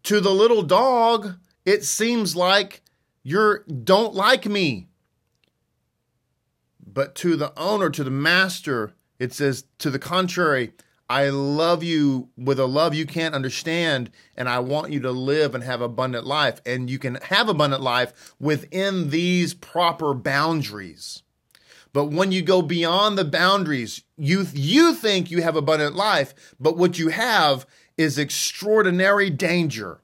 To 0.03 0.21
the 0.21 0.31
little 0.31 0.63
dog, 0.63 1.33
it 1.65 1.83
seems 1.83 2.33
like 2.33 2.81
you 3.23 3.57
don't 3.83 4.15
like 4.15 4.45
me. 4.45 4.87
But 6.93 7.15
to 7.15 7.35
the 7.35 7.57
owner, 7.57 7.89
to 7.89 8.03
the 8.03 8.11
master, 8.11 8.93
it 9.19 9.33
says, 9.33 9.65
to 9.79 9.89
the 9.89 9.99
contrary, 9.99 10.73
I 11.09 11.29
love 11.29 11.83
you 11.83 12.29
with 12.37 12.59
a 12.59 12.65
love 12.65 12.93
you 12.93 13.05
can't 13.05 13.35
understand, 13.35 14.09
and 14.37 14.47
I 14.47 14.59
want 14.59 14.91
you 14.91 14.99
to 15.01 15.11
live 15.11 15.53
and 15.53 15.63
have 15.63 15.81
abundant 15.81 16.25
life. 16.25 16.61
And 16.65 16.89
you 16.89 16.99
can 16.99 17.15
have 17.15 17.49
abundant 17.49 17.81
life 17.81 18.33
within 18.39 19.09
these 19.09 19.53
proper 19.53 20.13
boundaries. 20.13 21.23
But 21.91 22.05
when 22.05 22.31
you 22.31 22.41
go 22.41 22.61
beyond 22.61 23.17
the 23.17 23.25
boundaries, 23.25 24.03
you, 24.17 24.47
you 24.53 24.95
think 24.95 25.29
you 25.29 25.43
have 25.43 25.55
abundant 25.55 25.95
life, 25.95 26.55
but 26.59 26.77
what 26.77 26.97
you 26.97 27.09
have 27.09 27.67
is 27.97 28.17
extraordinary 28.17 29.29
danger 29.29 30.01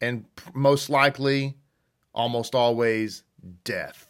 and 0.00 0.24
most 0.54 0.88
likely, 0.88 1.56
almost 2.14 2.54
always, 2.54 3.24
death. 3.64 4.07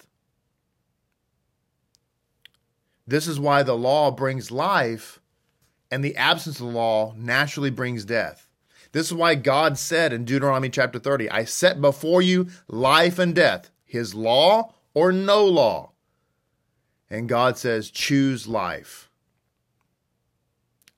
This 3.08 3.26
is 3.26 3.40
why 3.40 3.62
the 3.62 3.74
law 3.74 4.10
brings 4.10 4.50
life, 4.50 5.18
and 5.90 6.04
the 6.04 6.14
absence 6.14 6.60
of 6.60 6.66
the 6.66 6.72
law 6.72 7.14
naturally 7.16 7.70
brings 7.70 8.04
death. 8.04 8.50
This 8.92 9.06
is 9.06 9.14
why 9.14 9.34
God 9.34 9.78
said 9.78 10.12
in 10.12 10.26
Deuteronomy 10.26 10.68
chapter 10.68 10.98
30, 10.98 11.30
I 11.30 11.44
set 11.44 11.80
before 11.80 12.20
you 12.20 12.48
life 12.68 13.18
and 13.18 13.34
death, 13.34 13.70
his 13.86 14.14
law 14.14 14.74
or 14.92 15.10
no 15.10 15.46
law. 15.46 15.92
And 17.08 17.30
God 17.30 17.56
says, 17.56 17.90
choose 17.90 18.46
life. 18.46 19.08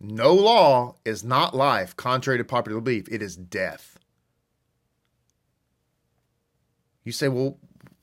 No 0.01 0.35
law 0.35 0.97
is 1.05 1.23
not 1.23 1.55
life, 1.55 1.95
contrary 1.95 2.39
to 2.39 2.45
popular 2.45 2.81
belief. 2.81 3.07
It 3.09 3.23
is 3.23 3.37
death. 3.37 4.01
You 7.05 7.13
say, 7.13 7.29
well, 7.29 7.57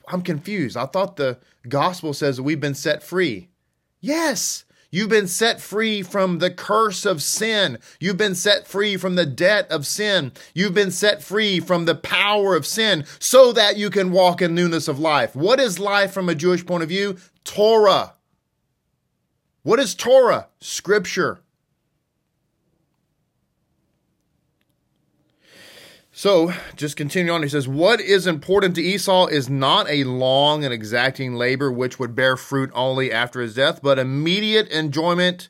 I'm 0.07 0.21
confused. 0.21 0.77
I 0.77 0.85
thought 0.85 1.17
the 1.17 1.39
gospel 1.67 2.13
says 2.13 2.37
that 2.37 2.43
we've 2.43 2.61
been 2.61 2.73
set 2.73 3.03
free. 3.03 3.49
Yes, 3.99 4.65
you've 4.91 5.09
been 5.09 5.27
set 5.27 5.59
free 5.59 6.03
from 6.03 6.39
the 6.39 6.51
curse 6.51 7.05
of 7.05 7.23
sin. 7.23 7.79
You've 7.99 8.17
been 8.17 8.35
set 8.35 8.67
free 8.67 8.95
from 8.97 9.15
the 9.15 9.25
debt 9.25 9.69
of 9.71 9.87
sin. 9.87 10.31
You've 10.53 10.73
been 10.73 10.91
set 10.91 11.23
free 11.23 11.59
from 11.59 11.85
the 11.85 11.95
power 11.95 12.55
of 12.55 12.65
sin 12.65 13.05
so 13.19 13.51
that 13.53 13.77
you 13.77 13.89
can 13.89 14.11
walk 14.11 14.41
in 14.41 14.53
newness 14.53 14.87
of 14.87 14.99
life. 14.99 15.35
What 15.35 15.59
is 15.59 15.79
life 15.79 16.11
from 16.11 16.29
a 16.29 16.35
Jewish 16.35 16.65
point 16.65 16.83
of 16.83 16.89
view? 16.89 17.17
Torah. 17.43 18.13
What 19.63 19.79
is 19.79 19.95
Torah? 19.95 20.47
Scripture. 20.59 21.41
So, 26.17 26.51
just 26.75 26.97
continue 26.97 27.31
on. 27.31 27.43
He 27.43 27.49
says, 27.49 27.67
What 27.67 28.01
is 28.01 28.25
important 28.25 28.73
to 28.73 28.81
Esau 28.81 29.27
is 29.27 29.51
not 29.51 29.87
a 29.87 30.03
long 30.03 30.63
and 30.65 30.73
exacting 30.73 31.35
labor 31.35 31.71
which 31.71 31.99
would 31.99 32.15
bear 32.15 32.35
fruit 32.35 32.71
only 32.73 33.11
after 33.11 33.39
his 33.39 33.53
death, 33.53 33.81
but 33.83 33.99
immediate 33.99 34.67
enjoyment 34.69 35.49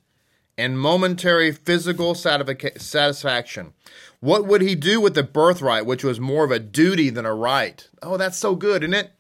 and 0.58 0.78
momentary 0.78 1.54
physical 1.54 2.16
satisfaction. 2.16 3.76
What 4.20 4.46
would 4.46 4.62
he 4.62 4.76
do 4.76 5.00
with 5.00 5.14
the 5.14 5.24
birthright, 5.24 5.86
which 5.86 6.04
was 6.04 6.20
more 6.20 6.44
of 6.44 6.52
a 6.52 6.60
duty 6.60 7.10
than 7.12 7.26
a 7.26 7.34
right? 7.34 7.88
Oh, 8.04 8.18
that's 8.18 8.38
so 8.38 8.54
good, 8.54 8.84
isn't 8.84 8.94
it? 8.94 9.14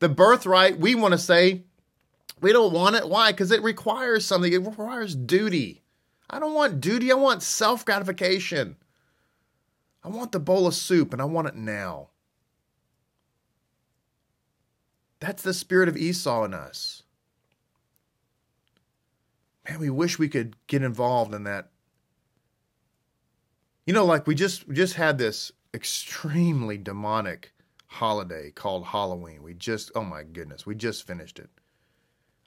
The 0.00 0.10
birthright, 0.10 0.78
we 0.78 0.94
want 0.94 1.12
to 1.12 1.18
say, 1.18 1.62
we 2.42 2.52
don't 2.52 2.74
want 2.74 2.96
it. 2.96 3.08
Why? 3.08 3.32
Because 3.32 3.52
it 3.52 3.62
requires 3.62 4.26
something, 4.26 4.52
it 4.52 4.66
requires 4.66 5.14
duty. 5.14 5.80
I 6.28 6.38
don't 6.38 6.52
want 6.52 6.82
duty, 6.82 7.10
I 7.10 7.14
want 7.14 7.42
self 7.42 7.86
gratification. 7.86 8.76
I 10.02 10.08
want 10.08 10.32
the 10.32 10.40
bowl 10.40 10.66
of 10.66 10.74
soup 10.74 11.12
and 11.12 11.20
I 11.20 11.26
want 11.26 11.48
it 11.48 11.56
now. 11.56 12.08
That's 15.20 15.42
the 15.42 15.52
spirit 15.52 15.88
of 15.88 15.96
Esau 15.96 16.44
in 16.44 16.54
us. 16.54 17.02
Man, 19.68 19.78
we 19.78 19.90
wish 19.90 20.18
we 20.18 20.28
could 20.28 20.56
get 20.66 20.82
involved 20.82 21.34
in 21.34 21.44
that. 21.44 21.70
You 23.86 23.92
know, 23.92 24.06
like 24.06 24.26
we 24.26 24.34
just 24.34 24.66
we 24.66 24.74
just 24.74 24.94
had 24.94 25.18
this 25.18 25.52
extremely 25.74 26.78
demonic 26.78 27.52
holiday 27.86 28.50
called 28.50 28.86
Halloween. 28.86 29.42
We 29.42 29.52
just 29.54 29.90
oh 29.94 30.04
my 30.04 30.22
goodness, 30.22 30.64
we 30.64 30.74
just 30.74 31.06
finished 31.06 31.38
it. 31.38 31.50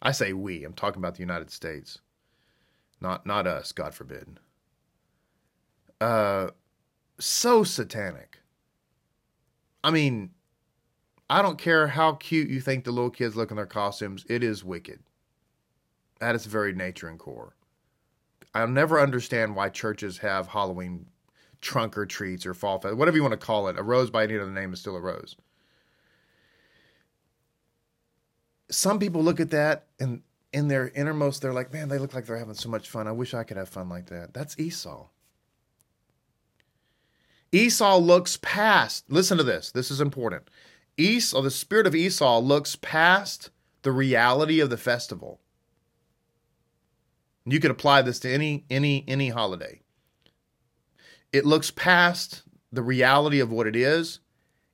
I 0.02 0.12
say 0.12 0.34
we, 0.34 0.64
I'm 0.64 0.74
talking 0.74 1.00
about 1.00 1.16
the 1.16 1.22
United 1.22 1.52
States. 1.52 2.00
Not 3.00 3.26
not 3.26 3.46
us, 3.46 3.72
God 3.72 3.94
forbid. 3.94 4.40
Uh 6.02 6.50
so 7.20 7.64
satanic. 7.64 8.40
I 9.84 9.92
mean, 9.92 10.32
I 11.30 11.42
don't 11.42 11.58
care 11.58 11.88
how 11.88 12.14
cute 12.14 12.50
you 12.50 12.62
think 12.62 12.84
the 12.84 12.92
little 12.92 13.10
kids 13.10 13.36
look 13.36 13.52
in 13.52 13.58
their 13.58 13.66
costumes, 13.66 14.26
it 14.30 14.44
is 14.44 14.64
wicked. 14.64 15.00
At 16.22 16.36
its 16.36 16.46
very 16.46 16.74
nature 16.74 17.10
and 17.10 17.20
core. 17.20 17.56
I'll 18.54 18.68
never 18.68 19.00
understand 19.00 19.56
why 19.56 19.70
churches 19.70 20.20
have 20.20 20.48
Halloween 20.48 21.08
trunk 21.60 21.98
or 21.98 22.06
treats 22.06 22.46
or 22.46 22.54
fall 22.54 22.80
fest, 22.80 22.96
whatever 22.96 23.18
you 23.18 23.24
want 23.24 23.34
to 23.34 23.46
call 23.46 23.68
it. 23.68 23.80
A 23.80 23.84
rose 23.84 24.10
by 24.10 24.24
any 24.24 24.38
other 24.38 24.52
name 24.52 24.74
is 24.74 24.80
still 24.80 24.96
a 24.96 25.02
rose. 25.02 25.36
Some 28.70 29.00
people 29.00 29.24
look 29.24 29.40
at 29.40 29.52
that 29.52 29.88
and 30.00 30.22
in 30.52 30.68
their 30.68 30.90
innermost, 30.90 31.42
they're 31.42 31.54
like, 31.54 31.74
man, 31.74 31.90
they 31.90 31.98
look 31.98 32.14
like 32.14 32.26
they're 32.26 32.38
having 32.38 32.54
so 32.54 32.70
much 32.70 32.90
fun. 32.90 33.08
I 33.08 33.12
wish 33.12 33.34
I 33.34 33.44
could 33.44 33.58
have 33.58 33.70
fun 33.70 33.90
like 33.90 34.06
that. 34.08 34.34
That's 34.34 34.58
Esau. 34.60 35.08
Esau 37.54 37.98
looks 37.98 38.40
past, 38.42 39.06
listen 39.10 39.38
to 39.38 39.44
this, 39.44 39.72
this 39.72 39.92
is 39.92 40.02
important. 40.02 40.50
Esau, 40.98 41.40
the 41.42 41.52
spirit 41.52 41.86
of 41.86 41.94
Esau 41.94 42.40
looks 42.40 42.76
past 42.76 43.52
the 43.84 43.92
reality 43.92 44.60
of 44.60 44.72
the 44.72 44.78
festival. 44.78 45.40
You 47.46 47.60
could 47.60 47.70
apply 47.70 48.02
this 48.02 48.20
to 48.22 48.32
any 48.32 48.66
any 48.72 49.06
any 49.08 49.30
holiday. 49.30 49.82
It 51.32 51.46
looks 51.46 51.70
past 51.70 52.42
the 52.72 52.82
reality 52.82 53.40
of 53.40 53.52
what 53.52 53.68
it 53.68 53.76
is, 53.76 54.20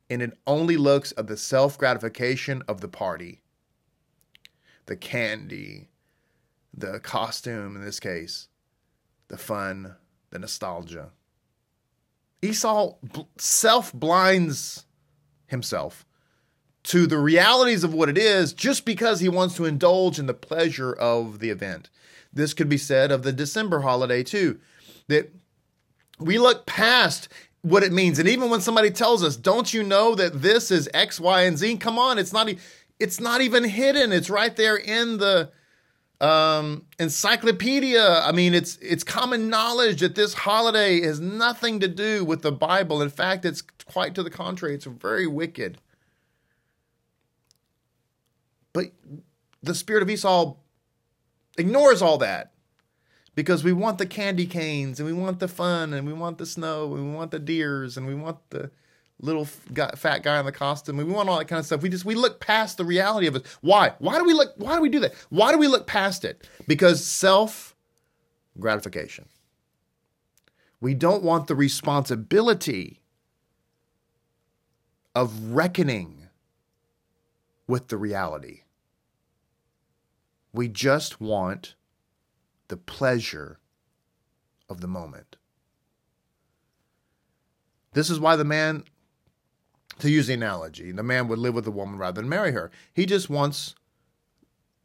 and 0.10 0.22
it 0.22 0.38
only 0.48 0.78
looks 0.78 1.14
at 1.18 1.28
the 1.28 1.36
self-gratification 1.36 2.64
of 2.68 2.80
the 2.80 2.88
party. 2.88 3.42
The 4.86 4.96
candy, 4.96 5.90
the 6.74 7.02
costume 7.02 7.76
in 7.76 7.84
this 7.84 8.00
case, 8.00 8.48
the 9.28 9.38
fun, 9.38 9.96
the 10.30 10.40
nostalgia. 10.40 11.12
Esau 12.42 12.96
self 13.38 13.94
blinds 13.94 14.86
himself 15.48 16.06
to 16.84 17.06
the 17.06 17.18
realities 17.18 17.84
of 17.84 17.94
what 17.94 18.10
it 18.10 18.18
is 18.18 18.54
just 18.54 18.86
because 18.86 19.20
he 19.20 19.30
wants 19.30 19.56
to 19.56 19.66
indulge 19.66 20.18
in 20.18 20.28
the 20.28 20.34
pleasure 20.34 20.94
of 20.94 21.40
the 21.40 21.50
event. 21.50 21.90
This 22.32 22.54
could 22.54 22.70
be 22.70 22.78
said 22.78 23.12
of 23.12 23.24
the 23.24 23.34
December 23.34 23.82
holiday 23.82 24.24
too, 24.24 24.60
that 25.08 25.34
we 26.20 26.38
look 26.38 26.66
past 26.66 27.28
what 27.62 27.84
it 27.84 27.92
means. 27.92 28.20
And 28.20 28.30
even 28.30 28.50
when 28.50 28.62
somebody 28.62 28.92
tells 28.92 29.24
us, 29.24 29.36
"Don't 29.36 29.74
you 29.74 29.84
know 29.84 30.16
that 30.16 30.42
this 30.42 30.72
is 30.72 30.90
X, 30.94 31.20
Y, 31.20 31.42
and 31.42 31.58
Z?" 31.58 31.78
Come 31.78 32.00
on, 32.00 32.18
it's 32.18 32.32
not. 32.32 32.50
It's 33.00 33.20
not 33.20 33.42
even 33.42 33.64
hidden. 33.64 34.12
It's 34.12 34.30
right 34.30 34.56
there 34.56 34.76
in 34.76 35.18
the 35.18 35.52
um, 36.22 36.86
encyclopedia. 37.00 38.04
I 38.04 38.32
mean, 38.32 38.54
it's 38.54 38.78
it's 38.78 39.04
common 39.04 39.50
knowledge 39.50 40.02
that 40.02 40.16
this 40.16 40.34
holiday 40.34 41.02
has 41.02 41.20
nothing 41.20 41.80
to 41.80 41.88
do 41.88 42.26
with 42.26 42.42
the 42.42 42.52
Bible. 42.52 43.02
In 43.02 43.10
fact, 43.10 43.46
it's 43.46 43.62
quite 43.62 44.16
to 44.16 44.24
the 44.24 44.30
contrary. 44.30 44.76
It's 44.76 44.86
very 44.86 45.28
wicked. 45.28 45.80
But 48.74 48.92
the 49.64 49.76
spirit 49.76 50.04
of 50.04 50.10
Esau 50.10 50.56
ignores 51.58 52.02
all 52.02 52.18
that 52.20 52.54
because 53.36 53.64
we 53.64 53.74
want 53.74 53.98
the 53.98 54.06
candy 54.06 54.46
canes 54.46 55.00
and 55.00 55.08
we 55.08 55.14
want 55.14 55.40
the 55.40 55.48
fun 55.48 55.94
and 55.94 56.06
we 56.06 56.14
want 56.14 56.38
the 56.38 56.46
snow 56.46 56.94
and 56.94 57.10
we 57.10 57.16
want 57.16 57.32
the 57.32 57.40
deers 57.40 57.98
and 57.98 58.06
we 58.06 58.16
want 58.16 58.38
the 58.50 58.70
little 59.20 59.46
fat 59.46 60.24
guy 60.24 60.40
in 60.40 60.46
the 60.46 60.52
costume. 60.52 60.98
We 60.98 61.04
want 61.04 61.30
all 61.30 61.38
that 61.38 61.48
kind 61.48 61.60
of 61.60 61.66
stuff. 61.66 61.82
We 61.82 61.90
just 61.90 62.06
we 62.06 62.16
look 62.16 62.40
past 62.40 62.78
the 62.78 62.86
reality 62.86 63.28
of 63.28 63.36
it. 63.36 63.46
Why? 63.62 63.94
Why 64.00 64.18
do 64.18 64.24
we 64.24 64.34
look? 64.34 64.54
Why 64.58 64.76
do 64.76 64.82
we 64.82 64.90
do 64.90 65.00
that? 65.02 65.14
Why 65.30 65.52
do 65.52 65.58
we 65.58 65.68
look 65.68 65.88
past 65.88 66.24
it? 66.26 66.48
Because 66.68 67.06
self 67.06 67.76
gratification. 68.60 69.26
We 70.82 70.94
don't 70.94 71.24
want 71.24 71.48
the 71.48 71.56
responsibility 71.56 73.02
of 75.14 75.52
reckoning 75.52 76.30
with 77.68 77.90
the 77.90 77.98
reality. 77.98 78.62
We 80.54 80.70
just 80.70 81.20
want 81.20 81.76
the 82.70 82.78
pleasure 82.78 83.60
of 84.70 84.82
the 84.82 84.88
moment. 84.88 85.36
This 87.94 88.10
is 88.10 88.20
why 88.20 88.36
the 88.36 88.46
man 88.46 88.86
to 90.00 90.10
use 90.10 90.28
the 90.28 90.34
analogy, 90.34 90.92
the 90.92 91.04
man 91.04 91.28
would 91.28 91.40
live 91.40 91.54
with 91.54 91.68
a 91.68 91.72
woman 91.72 91.98
rather 91.98 92.22
than 92.22 92.30
marry 92.30 92.52
her. 92.52 92.72
He 92.94 93.06
just 93.06 93.30
wants 93.30 93.76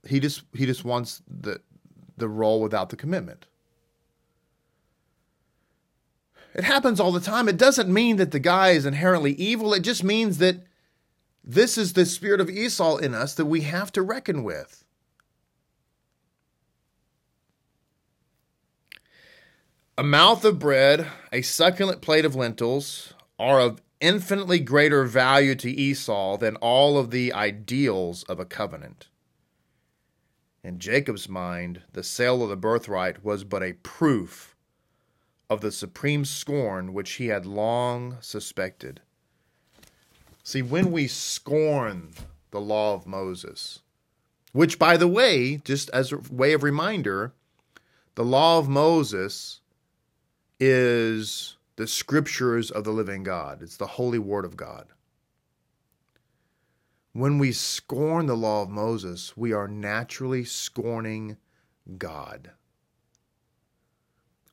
he 0.06 0.20
just 0.20 0.42
he 0.54 0.66
just 0.66 0.84
wants 0.84 1.22
the 1.28 1.60
the 2.16 2.28
role 2.28 2.60
without 2.60 2.90
the 2.90 2.96
commitment. 2.96 3.46
It 6.54 6.64
happens 6.64 7.00
all 7.00 7.10
the 7.10 7.20
time. 7.20 7.48
It 7.48 7.56
doesn't 7.56 7.92
mean 7.92 8.16
that 8.16 8.30
the 8.30 8.38
guy 8.38 8.70
is 8.70 8.86
inherently 8.86 9.32
evil. 9.32 9.74
It 9.74 9.80
just 9.80 10.04
means 10.04 10.38
that 10.38 10.64
this 11.42 11.76
is 11.76 11.92
the 11.92 12.06
spirit 12.06 12.40
of 12.40 12.48
Esau 12.48 12.96
in 12.96 13.12
us 13.12 13.34
that 13.34 13.46
we 13.46 13.62
have 13.62 13.90
to 13.92 14.02
reckon 14.02 14.44
with. 14.44 14.84
A 19.98 20.02
mouth 20.02 20.44
of 20.44 20.58
bread, 20.58 21.06
a 21.32 21.42
succulent 21.42 22.00
plate 22.00 22.24
of 22.24 22.34
lentils 22.34 23.14
are 23.38 23.60
of 23.60 23.80
infinitely 24.05 24.61
greater 24.61 25.05
value 25.05 25.55
to 25.55 25.70
Esau 25.70 26.36
than 26.36 26.57
all 26.57 26.98
of 26.98 27.11
the 27.11 27.32
ideals 27.32 28.22
of 28.24 28.38
a 28.38 28.44
covenant. 28.44 29.09
In 30.62 30.78
Jacob's 30.78 31.26
mind, 31.26 31.80
the 31.94 32.02
sale 32.02 32.42
of 32.42 32.50
the 32.50 32.57
birthright 32.57 33.24
was 33.24 33.44
but 33.44 33.62
a 33.62 33.72
proof 33.82 34.55
of 35.48 35.62
the 35.62 35.72
supreme 35.72 36.26
scorn 36.26 36.92
which 36.92 37.12
he 37.12 37.28
had 37.28 37.46
long 37.46 38.18
suspected. 38.20 39.00
See, 40.42 40.61
when 40.61 40.92
we 40.92 41.07
scorn 41.07 42.11
the 42.50 42.61
law 42.61 42.92
of 42.92 43.07
Moses, 43.07 43.80
which, 44.52 44.78
by 44.78 44.98
the 44.98 45.09
way, 45.09 45.62
just 45.64 45.88
as 45.90 46.12
a 46.12 46.18
way 46.30 46.52
of 46.52 46.62
reminder, 46.62 47.32
the 48.16 48.24
law 48.24 48.59
of 48.59 48.68
Moses 48.68 49.61
is 50.61 51.53
the 51.77 51.87
scriptures 51.87 52.70
of 52.70 52.85
the 52.85 52.93
living 52.93 53.22
God. 53.22 53.62
It's 53.62 53.77
the 53.77 53.87
holy 53.87 54.18
word 54.18 54.45
of 54.45 54.57
God. 54.57 54.87
When 57.12 57.39
we 57.39 57.53
scorn 57.53 58.27
the 58.27 58.37
law 58.37 58.62
of 58.62 58.70
Moses, 58.70 59.37
we 59.37 59.53
are 59.53 59.68
naturally 59.68 60.45
scorning 60.45 61.37
God. 61.97 62.51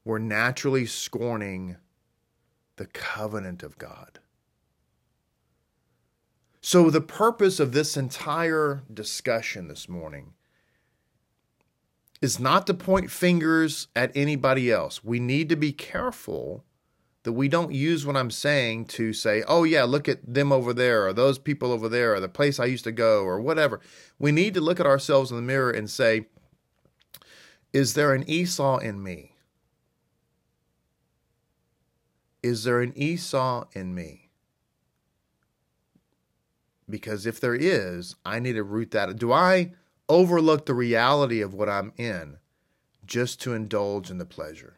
We're 0.04 0.20
naturally 0.20 0.86
scorning 0.86 1.78
the 2.76 2.86
covenant 2.88 3.64
of 3.64 3.78
God. 3.78 4.20
So, 6.62 6.92
the 6.92 7.02
purpose 7.02 7.60
of 7.60 7.72
this 7.72 7.98
entire 7.98 8.84
discussion 8.94 9.68
this 9.68 9.90
morning 9.90 10.34
is 12.22 12.40
not 12.40 12.68
to 12.68 12.74
point 12.76 13.10
fingers 13.10 13.88
at 13.96 14.12
anybody 14.16 14.72
else. 14.72 15.04
We 15.04 15.20
need 15.20 15.50
to 15.50 15.56
be 15.56 15.72
careful 15.72 16.64
that 17.24 17.34
we 17.34 17.48
don't 17.48 17.72
use 17.72 18.06
what 18.06 18.18
I'm 18.18 18.32
saying 18.32 18.86
to 18.86 19.14
say, 19.14 19.44
oh, 19.48 19.64
yeah, 19.64 19.84
look 19.84 20.10
at 20.10 20.34
them 20.34 20.52
over 20.52 20.74
there, 20.74 21.06
or 21.06 21.14
those 21.14 21.38
people 21.38 21.72
over 21.72 21.88
there, 21.88 22.16
or 22.16 22.20
the 22.20 22.30
place 22.30 22.60
I 22.60 22.66
used 22.66 22.84
to 22.86 22.92
go, 22.92 23.24
or 23.24 23.40
whatever. 23.40 23.80
We 24.18 24.32
need 24.32 24.54
to 24.56 24.62
look 24.62 24.80
at 24.80 24.86
ourselves 24.86 25.30
in 25.30 25.38
the 25.38 25.44
mirror 25.44 25.72
and 25.72 25.90
say, 25.90 26.28
is 27.74 27.94
there 27.94 28.14
an 28.14 28.30
Esau 28.30 28.78
in 28.80 29.04
me? 29.04 29.36
Is 32.42 32.64
there 32.64 32.82
an 32.82 32.94
Esau 32.96 33.66
in 33.74 33.94
me? 33.94 34.30
Because 36.90 37.26
if 37.26 37.40
there 37.40 37.56
is, 37.56 38.16
I 38.26 38.40
need 38.40 38.54
to 38.54 38.64
root 38.64 38.92
that. 38.92 39.16
Do 39.18 39.32
I 39.32 39.72
overlook 40.12 40.66
the 40.66 40.74
reality 40.74 41.40
of 41.42 41.54
what 41.54 41.70
I'm 41.70 41.94
in 41.96 42.38
just 43.06 43.42
to 43.42 43.54
indulge 43.54 44.12
in 44.12 44.18
the 44.18 44.26
pleasure. 44.26 44.78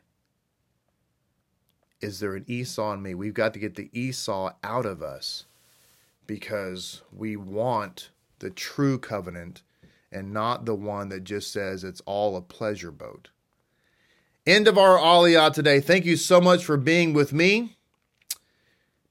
Is 2.04 2.20
there 2.20 2.36
an 2.36 2.44
Esau 2.50 2.92
in 2.94 3.02
me? 3.02 3.16
We've 3.16 3.34
got 3.34 3.54
to 3.54 3.60
get 3.60 3.76
the 3.76 3.90
Esau 3.94 4.52
out 4.62 4.86
of 4.86 5.02
us 5.02 5.46
because 6.28 7.02
we 7.14 7.38
want 7.38 8.10
the 8.40 8.50
true 8.50 9.00
covenant 9.00 9.62
and 10.12 10.34
not 10.34 10.66
the 10.66 10.76
one 10.76 11.08
that 11.10 11.24
just 11.24 11.54
says 11.54 11.86
it's 11.86 12.02
all 12.02 12.36
a 12.36 12.42
pleasure 12.42 12.92
boat. 12.92 13.30
End 14.46 14.68
of 14.68 14.78
our 14.78 14.98
Aliyah 14.98 15.54
today. 15.54 15.80
Thank 15.80 16.04
you 16.04 16.18
so 16.18 16.42
much 16.42 16.66
for 16.66 16.76
being 16.76 17.14
with 17.14 17.32
me. 17.32 17.78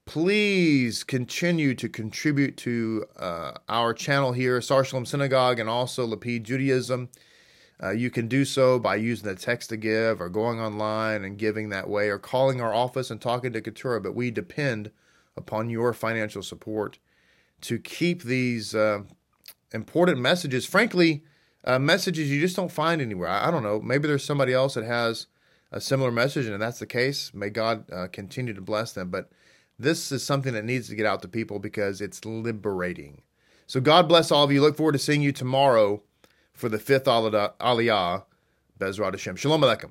Please 0.04 1.02
continue 1.02 1.74
to 1.74 1.88
contribute 1.88 2.58
to 2.58 3.06
uh, 3.16 3.52
our 3.70 3.94
channel 3.94 4.32
here, 4.32 4.60
Sar 4.60 4.84
Synagogue, 4.84 5.58
and 5.58 5.70
also 5.70 6.06
Lapid 6.06 6.42
Judaism. 6.42 7.08
Uh, 7.82 7.90
you 7.90 8.10
can 8.10 8.28
do 8.28 8.44
so 8.44 8.78
by 8.78 8.94
using 8.94 9.26
the 9.26 9.34
text 9.34 9.70
to 9.70 9.76
give 9.76 10.20
or 10.20 10.28
going 10.28 10.60
online 10.60 11.24
and 11.24 11.36
giving 11.36 11.70
that 11.70 11.88
way 11.88 12.08
or 12.08 12.18
calling 12.18 12.60
our 12.60 12.72
office 12.72 13.10
and 13.10 13.20
talking 13.20 13.52
to 13.52 13.60
Keturah. 13.60 14.00
But 14.00 14.14
we 14.14 14.30
depend 14.30 14.92
upon 15.36 15.68
your 15.68 15.92
financial 15.92 16.42
support 16.42 16.98
to 17.62 17.78
keep 17.78 18.22
these 18.22 18.74
uh, 18.74 19.02
important 19.72 20.20
messages. 20.20 20.64
Frankly, 20.64 21.24
uh, 21.64 21.78
messages 21.78 22.30
you 22.30 22.40
just 22.40 22.56
don't 22.56 22.70
find 22.70 23.00
anywhere. 23.00 23.28
I, 23.28 23.48
I, 23.48 23.50
don't 23.50 23.62
know. 23.62 23.80
Maybe 23.80 24.06
there's 24.06 24.24
somebody 24.24 24.52
else 24.52 24.74
that 24.74 24.84
has 24.84 25.26
a 25.72 25.80
similar 25.80 26.12
message, 26.12 26.44
and 26.44 26.54
if 26.54 26.60
that's 26.60 26.78
the 26.78 26.86
case. 26.86 27.32
May 27.34 27.50
God 27.50 27.90
uh, 27.90 28.06
continue 28.08 28.54
to 28.54 28.60
bless 28.60 28.92
them. 28.92 29.10
But 29.10 29.30
this 29.78 30.12
is 30.12 30.22
something 30.24 30.52
that 30.54 30.64
needs 30.64 30.88
to 30.88 30.94
get 30.94 31.06
out 31.06 31.22
to 31.22 31.28
people 31.28 31.58
because 31.58 32.00
it's 32.00 32.24
liberating. 32.24 33.22
So 33.66 33.80
God 33.80 34.08
bless 34.08 34.30
all 34.30 34.44
of 34.44 34.52
you. 34.52 34.60
Look 34.60 34.76
forward 34.76 34.92
to 34.92 34.98
seeing 34.98 35.22
you 35.22 35.32
tomorrow 35.32 36.02
for 36.62 36.68
the 36.68 36.78
fifth 36.78 37.06
Aliyah, 37.06 38.22
Bezrat 38.78 39.14
Hashem. 39.14 39.34
Shalom 39.34 39.62
Aleichem. 39.62 39.90